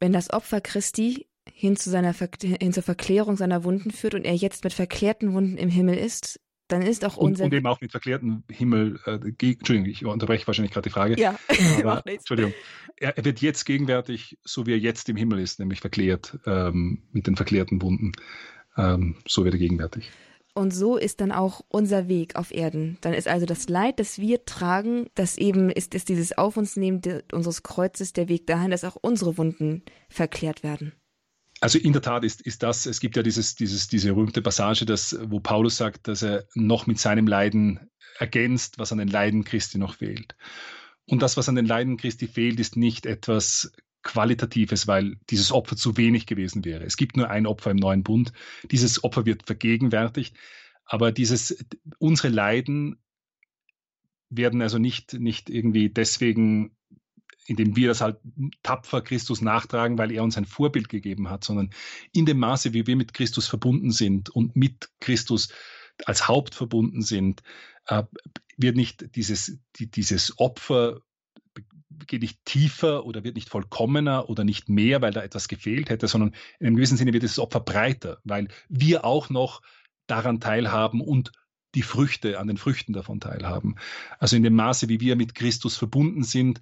[0.00, 4.34] Wenn das Opfer Christi hin, zu seiner hin zur Verklärung seiner Wunden führt und er
[4.34, 7.44] jetzt mit verklärten Wunden im Himmel ist, dann ist auch unser.
[7.44, 11.20] Und, und eben auch mit verklärten Himmel, äh, Entschuldigung, ich unterbreche wahrscheinlich gerade die Frage.
[11.20, 11.38] Ja,
[11.84, 12.52] aber, Entschuldigung.
[12.96, 17.02] Er, er, wird jetzt gegenwärtig, so wie er jetzt im Himmel ist, nämlich verklärt, ähm,
[17.12, 18.12] mit den verklärten Wunden.
[18.76, 20.10] Ähm, so wird er gegenwärtig.
[20.52, 22.98] Und so ist dann auch unser Weg auf Erden.
[23.00, 26.76] Dann ist also das Leid, das wir tragen, das eben ist, ist dieses Auf uns
[26.76, 27.00] nehmen
[27.32, 30.92] unseres Kreuzes der Weg dahin, dass auch unsere Wunden verklärt werden.
[31.60, 34.86] Also in der Tat ist, ist das, es gibt ja dieses, dieses, diese berühmte Passage,
[34.86, 39.44] dass, wo Paulus sagt, dass er noch mit seinem Leiden ergänzt, was an den Leiden
[39.44, 40.34] Christi noch fehlt.
[41.06, 45.76] Und das, was an den Leiden Christi fehlt, ist nicht etwas Qualitatives, weil dieses Opfer
[45.76, 46.84] zu wenig gewesen wäre.
[46.84, 48.32] Es gibt nur ein Opfer im neuen Bund.
[48.70, 50.36] Dieses Opfer wird vergegenwärtigt,
[50.86, 51.64] aber dieses,
[51.98, 52.96] unsere Leiden
[54.30, 56.76] werden also nicht, nicht irgendwie deswegen
[57.50, 58.18] indem wir das halt
[58.62, 61.70] tapfer Christus nachtragen, weil er uns ein Vorbild gegeben hat, sondern
[62.12, 65.48] in dem Maße, wie wir mit Christus verbunden sind und mit Christus
[66.06, 67.42] als Haupt verbunden sind,
[67.86, 68.04] äh,
[68.56, 71.00] wird nicht dieses, die, dieses Opfer
[72.06, 76.06] geht nicht tiefer oder wird nicht vollkommener oder nicht mehr, weil da etwas gefehlt hätte,
[76.06, 79.60] sondern in einem gewissen Sinne wird dieses Opfer breiter, weil wir auch noch
[80.06, 81.32] daran teilhaben und
[81.74, 83.74] die Früchte, an den Früchten davon teilhaben.
[84.18, 86.60] Also in dem Maße, wie wir mit Christus verbunden sind,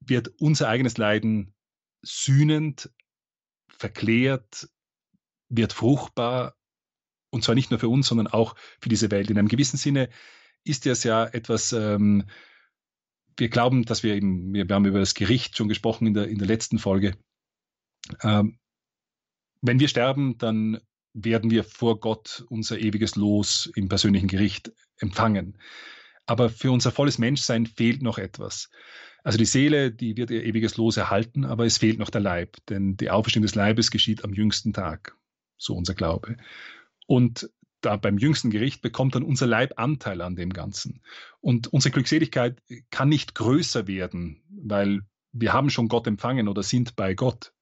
[0.00, 1.54] wird unser eigenes Leiden
[2.02, 2.90] sühnend,
[3.68, 4.68] verklärt,
[5.48, 6.56] wird fruchtbar
[7.30, 9.30] und zwar nicht nur für uns, sondern auch für diese Welt.
[9.30, 10.10] In einem gewissen Sinne
[10.64, 12.28] ist das ja etwas, ähm,
[13.36, 16.38] wir glauben, dass wir eben, wir, haben über das Gericht schon gesprochen in der, in
[16.38, 17.16] der letzten Folge.
[18.22, 18.58] Ähm,
[19.62, 20.80] wenn wir sterben, dann
[21.12, 25.58] werden wir vor Gott unser ewiges Los im persönlichen Gericht empfangen.
[26.26, 28.70] Aber für unser volles Menschsein fehlt noch etwas.
[29.22, 32.56] Also die Seele, die wird ihr ewiges Los erhalten, aber es fehlt noch der Leib,
[32.68, 35.16] denn die Auferstehung des Leibes geschieht am jüngsten Tag,
[35.56, 36.36] so unser Glaube.
[37.06, 37.50] Und
[37.80, 41.02] da beim jüngsten Gericht bekommt dann unser Leib Anteil an dem Ganzen.
[41.40, 45.00] Und unsere Glückseligkeit kann nicht größer werden, weil
[45.32, 47.52] wir haben schon Gott empfangen oder sind bei Gott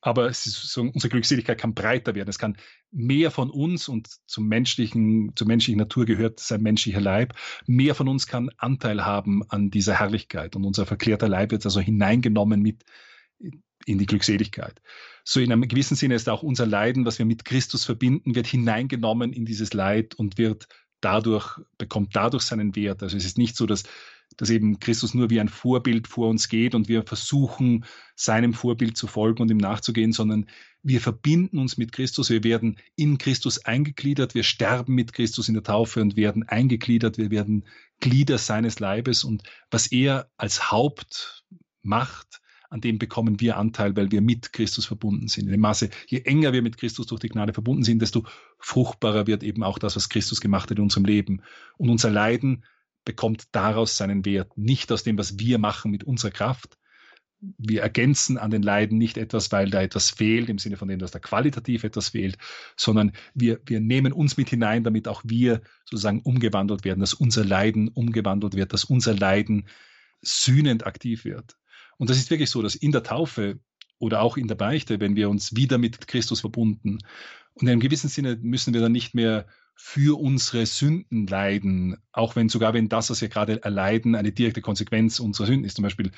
[0.00, 2.28] aber so, unsere Glückseligkeit kann breiter werden.
[2.28, 2.56] Es kann
[2.90, 7.34] mehr von uns und zum menschlichen, zur menschlichen Natur gehört sein menschlicher Leib.
[7.66, 11.80] Mehr von uns kann Anteil haben an dieser Herrlichkeit und unser verklärter Leib wird also
[11.80, 12.84] hineingenommen mit
[13.84, 14.80] in die Glückseligkeit.
[15.24, 18.46] So in einem gewissen Sinne ist auch unser Leiden, was wir mit Christus verbinden, wird
[18.46, 20.68] hineingenommen in dieses Leid und wird
[21.00, 23.02] dadurch, bekommt dadurch seinen Wert.
[23.02, 23.84] Also es ist nicht so, dass
[24.36, 28.96] dass eben Christus nur wie ein Vorbild vor uns geht und wir versuchen, seinem Vorbild
[28.96, 30.46] zu folgen und ihm nachzugehen, sondern
[30.82, 35.54] wir verbinden uns mit Christus, wir werden in Christus eingegliedert, wir sterben mit Christus in
[35.54, 37.64] der Taufe und werden eingegliedert, wir werden
[38.00, 41.44] Glieder seines Leibes und was er als Haupt
[41.82, 45.46] macht, an dem bekommen wir Anteil, weil wir mit Christus verbunden sind.
[45.46, 48.26] In dem Maße, je enger wir mit Christus durch die Gnade verbunden sind, desto
[48.58, 51.42] fruchtbarer wird eben auch das, was Christus gemacht hat in unserem Leben.
[51.78, 52.64] Und unser Leiden
[53.06, 56.76] bekommt daraus seinen Wert, nicht aus dem, was wir machen mit unserer Kraft.
[57.40, 60.98] Wir ergänzen an den Leiden nicht etwas, weil da etwas fehlt, im Sinne von dem,
[60.98, 62.36] dass da qualitativ etwas fehlt,
[62.76, 67.44] sondern wir, wir nehmen uns mit hinein, damit auch wir sozusagen umgewandelt werden, dass unser
[67.44, 69.68] Leiden umgewandelt wird, dass unser Leiden
[70.20, 71.56] sühnend aktiv wird.
[71.98, 73.60] Und das ist wirklich so, dass in der Taufe
[73.98, 76.98] oder auch in der Beichte, wenn wir uns wieder mit Christus verbunden
[77.54, 79.46] und in einem gewissen Sinne müssen wir dann nicht mehr
[79.76, 84.62] für unsere Sünden leiden, auch wenn sogar wenn das, was wir gerade erleiden, eine direkte
[84.62, 85.76] Konsequenz unserer Sünden ist.
[85.76, 86.10] Zum Beispiel,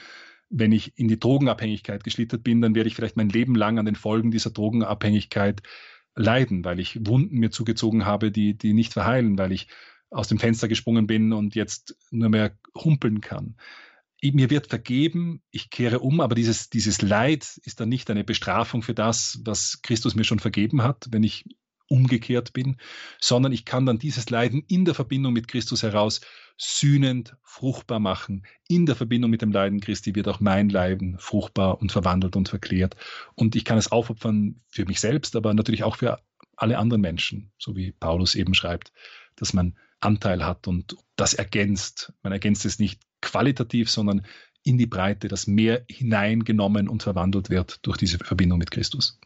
[0.49, 3.85] wenn ich in die Drogenabhängigkeit geschlittert bin, dann werde ich vielleicht mein Leben lang an
[3.85, 5.63] den Folgen dieser Drogenabhängigkeit
[6.15, 9.67] leiden, weil ich Wunden mir zugezogen habe, die, die nicht verheilen, weil ich
[10.11, 13.57] aus dem Fenster gesprungen bin und jetzt nur mehr humpeln kann.
[14.23, 18.83] Mir wird vergeben, ich kehre um, aber dieses, dieses Leid ist dann nicht eine Bestrafung
[18.83, 21.45] für das, was Christus mir schon vergeben hat, wenn ich
[21.89, 22.76] umgekehrt bin,
[23.20, 26.20] sondern ich kann dann dieses Leiden in der Verbindung mit Christus heraus
[26.57, 28.45] sühnend fruchtbar machen.
[28.68, 32.49] In der Verbindung mit dem Leiden Christi wird auch mein Leiden fruchtbar und verwandelt und
[32.49, 32.97] verklärt.
[33.34, 36.20] Und ich kann es aufopfern für mich selbst, aber natürlich auch für
[36.57, 38.93] alle anderen Menschen, so wie Paulus eben schreibt,
[39.36, 42.12] dass man Anteil hat und das ergänzt.
[42.22, 44.26] Man ergänzt es nicht qualitativ, sondern
[44.62, 49.18] in die Breite, dass mehr hineingenommen und verwandelt wird durch diese Verbindung mit Christus.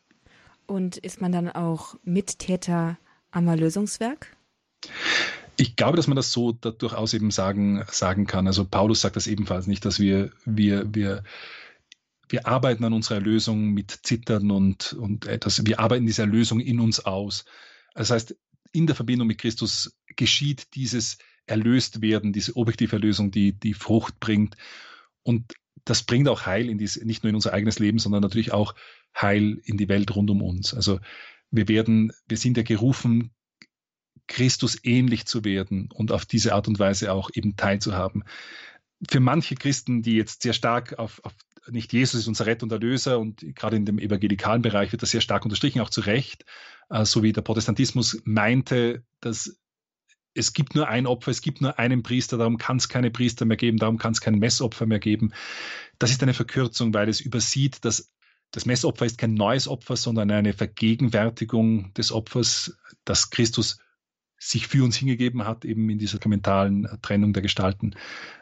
[0.66, 2.98] Und ist man dann auch Mittäter
[3.30, 4.36] am Erlösungswerk?
[5.56, 8.46] Ich glaube, dass man das so da durchaus eben sagen, sagen kann.
[8.46, 11.22] Also Paulus sagt das ebenfalls nicht, dass wir, wir, wir,
[12.28, 16.80] wir arbeiten an unserer Erlösung mit Zittern und, und etwas, wir arbeiten diese Erlösung in
[16.80, 17.44] uns aus.
[17.94, 18.34] Das heißt,
[18.72, 24.56] in der Verbindung mit Christus geschieht dieses Erlöstwerden, diese objektive Erlösung, die, die Frucht bringt.
[25.22, 25.52] Und
[25.84, 28.74] das bringt auch Heil in dies, nicht nur in unser eigenes Leben, sondern natürlich auch
[29.14, 30.74] Heil in die Welt rund um uns.
[30.74, 31.00] Also
[31.50, 33.30] wir werden, wir sind ja gerufen,
[34.26, 38.24] Christus ähnlich zu werden und auf diese Art und Weise auch eben teilzuhaben.
[39.10, 41.34] Für manche Christen, die jetzt sehr stark auf, auf
[41.70, 45.10] nicht Jesus ist unser Retter und Erlöser und gerade in dem evangelikalen Bereich wird das
[45.10, 46.44] sehr stark unterstrichen, auch zu Recht,
[46.90, 49.58] äh, so wie der Protestantismus meinte, dass
[50.34, 53.44] es gibt nur ein Opfer, es gibt nur einen Priester, darum kann es keine Priester
[53.44, 55.32] mehr geben, darum kann es kein Messopfer mehr geben.
[55.98, 58.10] Das ist eine Verkürzung, weil es übersieht, dass
[58.52, 63.78] das Messopfer ist kein neues Opfer, sondern eine Vergegenwärtigung des Opfers, das Christus
[64.38, 67.94] sich für uns hingegeben hat, eben in dieser sakramentalen Trennung der Gestalten.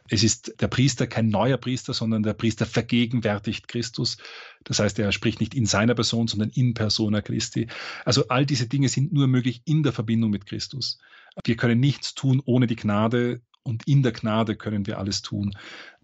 [0.08, 4.16] Es ist der Priester kein neuer Priester, sondern der Priester vergegenwärtigt Christus.
[4.64, 7.68] Das heißt, er spricht nicht in seiner Person, sondern in persona Christi.
[8.04, 10.98] Also all diese Dinge sind nur möglich in der Verbindung mit Christus.
[11.44, 15.52] Wir können nichts tun ohne die Gnade und in der Gnade können wir alles tun.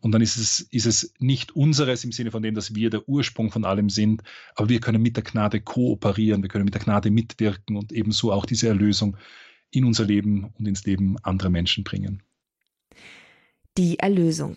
[0.01, 3.09] Und dann ist es, ist es nicht unseres im Sinne von dem, dass wir der
[3.09, 4.23] Ursprung von allem sind,
[4.55, 8.33] aber wir können mit der Gnade kooperieren, wir können mit der Gnade mitwirken und ebenso
[8.33, 9.17] auch diese Erlösung
[9.71, 12.23] in unser Leben und ins Leben anderer Menschen bringen.
[13.77, 14.57] Die Erlösung.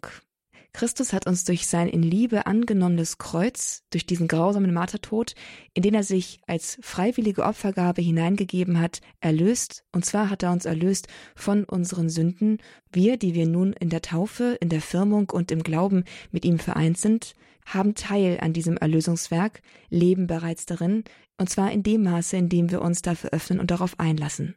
[0.74, 5.34] Christus hat uns durch sein in Liebe angenommenes Kreuz, durch diesen grausamen Martertod,
[5.74, 9.84] in den er sich als freiwillige Opfergabe hineingegeben hat, erlöst.
[9.92, 12.60] Und zwar hat er uns erlöst von unseren Sünden.
[12.92, 16.60] Wir, die wir nun in der Taufe, in der Firmung und im Glauben mit ihm
[16.60, 17.34] vereint sind,
[17.66, 21.04] haben Teil an diesem Erlösungswerk, leben bereits darin,
[21.38, 24.56] und zwar in dem Maße, in dem wir uns dafür öffnen und darauf einlassen.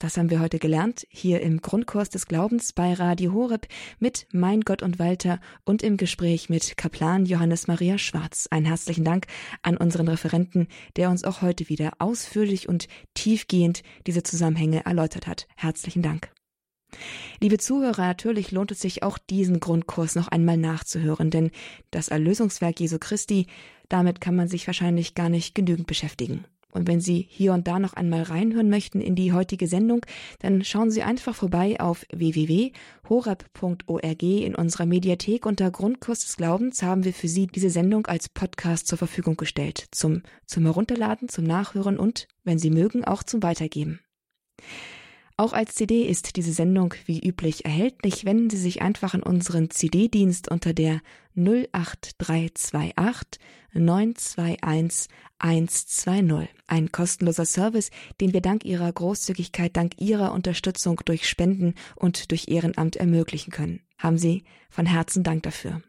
[0.00, 3.66] Das haben wir heute gelernt, hier im Grundkurs des Glaubens bei Radio Horeb
[3.98, 8.48] mit Mein Gott und Walter und im Gespräch mit Kaplan Johannes Maria Schwarz.
[8.50, 9.26] Einen herzlichen Dank
[9.60, 15.46] an unseren Referenten, der uns auch heute wieder ausführlich und tiefgehend diese Zusammenhänge erläutert hat.
[15.54, 16.32] Herzlichen Dank.
[17.38, 21.50] Liebe Zuhörer, natürlich lohnt es sich auch diesen Grundkurs noch einmal nachzuhören, denn
[21.90, 23.48] das Erlösungswerk Jesu Christi,
[23.90, 26.46] damit kann man sich wahrscheinlich gar nicht genügend beschäftigen.
[26.72, 30.04] Und wenn Sie hier und da noch einmal reinhören möchten in die heutige Sendung,
[30.40, 37.04] dann schauen Sie einfach vorbei auf www.horab.org in unserer Mediathek unter Grundkurs des Glaubens haben
[37.04, 39.88] wir für Sie diese Sendung als Podcast zur Verfügung gestellt.
[39.90, 44.00] Zum, zum Herunterladen, zum Nachhören und, wenn Sie mögen, auch zum Weitergeben.
[45.40, 48.26] Auch als CD ist diese Sendung wie üblich erhältlich.
[48.26, 51.00] Wenden Sie sich einfach an unseren CD-Dienst unter der
[51.34, 53.40] 08328
[53.72, 56.50] 921 120.
[56.66, 62.48] Ein kostenloser Service, den wir dank Ihrer Großzügigkeit, dank Ihrer Unterstützung durch Spenden und durch
[62.48, 63.80] Ehrenamt ermöglichen können.
[63.96, 65.80] Haben Sie von Herzen Dank dafür.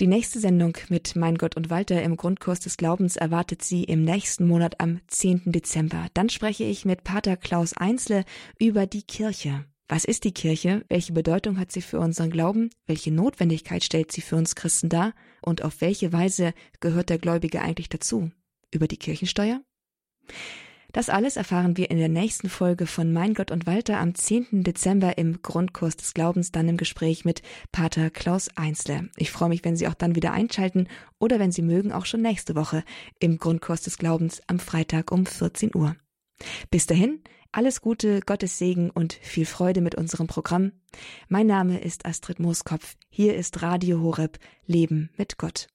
[0.00, 4.02] Die nächste Sendung mit Mein Gott und Walter im Grundkurs des Glaubens erwartet Sie im
[4.02, 5.52] nächsten Monat am 10.
[5.52, 6.06] Dezember.
[6.14, 8.24] Dann spreche ich mit Pater Klaus Einzle
[8.58, 9.66] über die Kirche.
[9.88, 10.86] Was ist die Kirche?
[10.88, 12.70] Welche Bedeutung hat sie für unseren Glauben?
[12.86, 15.12] Welche Notwendigkeit stellt sie für uns Christen dar?
[15.42, 18.30] Und auf welche Weise gehört der Gläubige eigentlich dazu?
[18.70, 19.60] Über die Kirchensteuer?
[20.92, 24.64] Das alles erfahren wir in der nächsten Folge von Mein Gott und Walter am 10.
[24.64, 29.08] Dezember im Grundkurs des Glaubens, dann im Gespräch mit Pater Klaus Einzle.
[29.16, 30.88] Ich freue mich, wenn Sie auch dann wieder einschalten
[31.18, 32.82] oder wenn Sie mögen, auch schon nächste Woche
[33.20, 35.94] im Grundkurs des Glaubens am Freitag um 14 Uhr.
[36.70, 37.22] Bis dahin,
[37.52, 40.72] alles Gute, Gottes Segen und viel Freude mit unserem Programm.
[41.28, 42.96] Mein Name ist Astrid Mooskopf.
[43.10, 45.68] Hier ist Radio Horeb Leben mit Gott.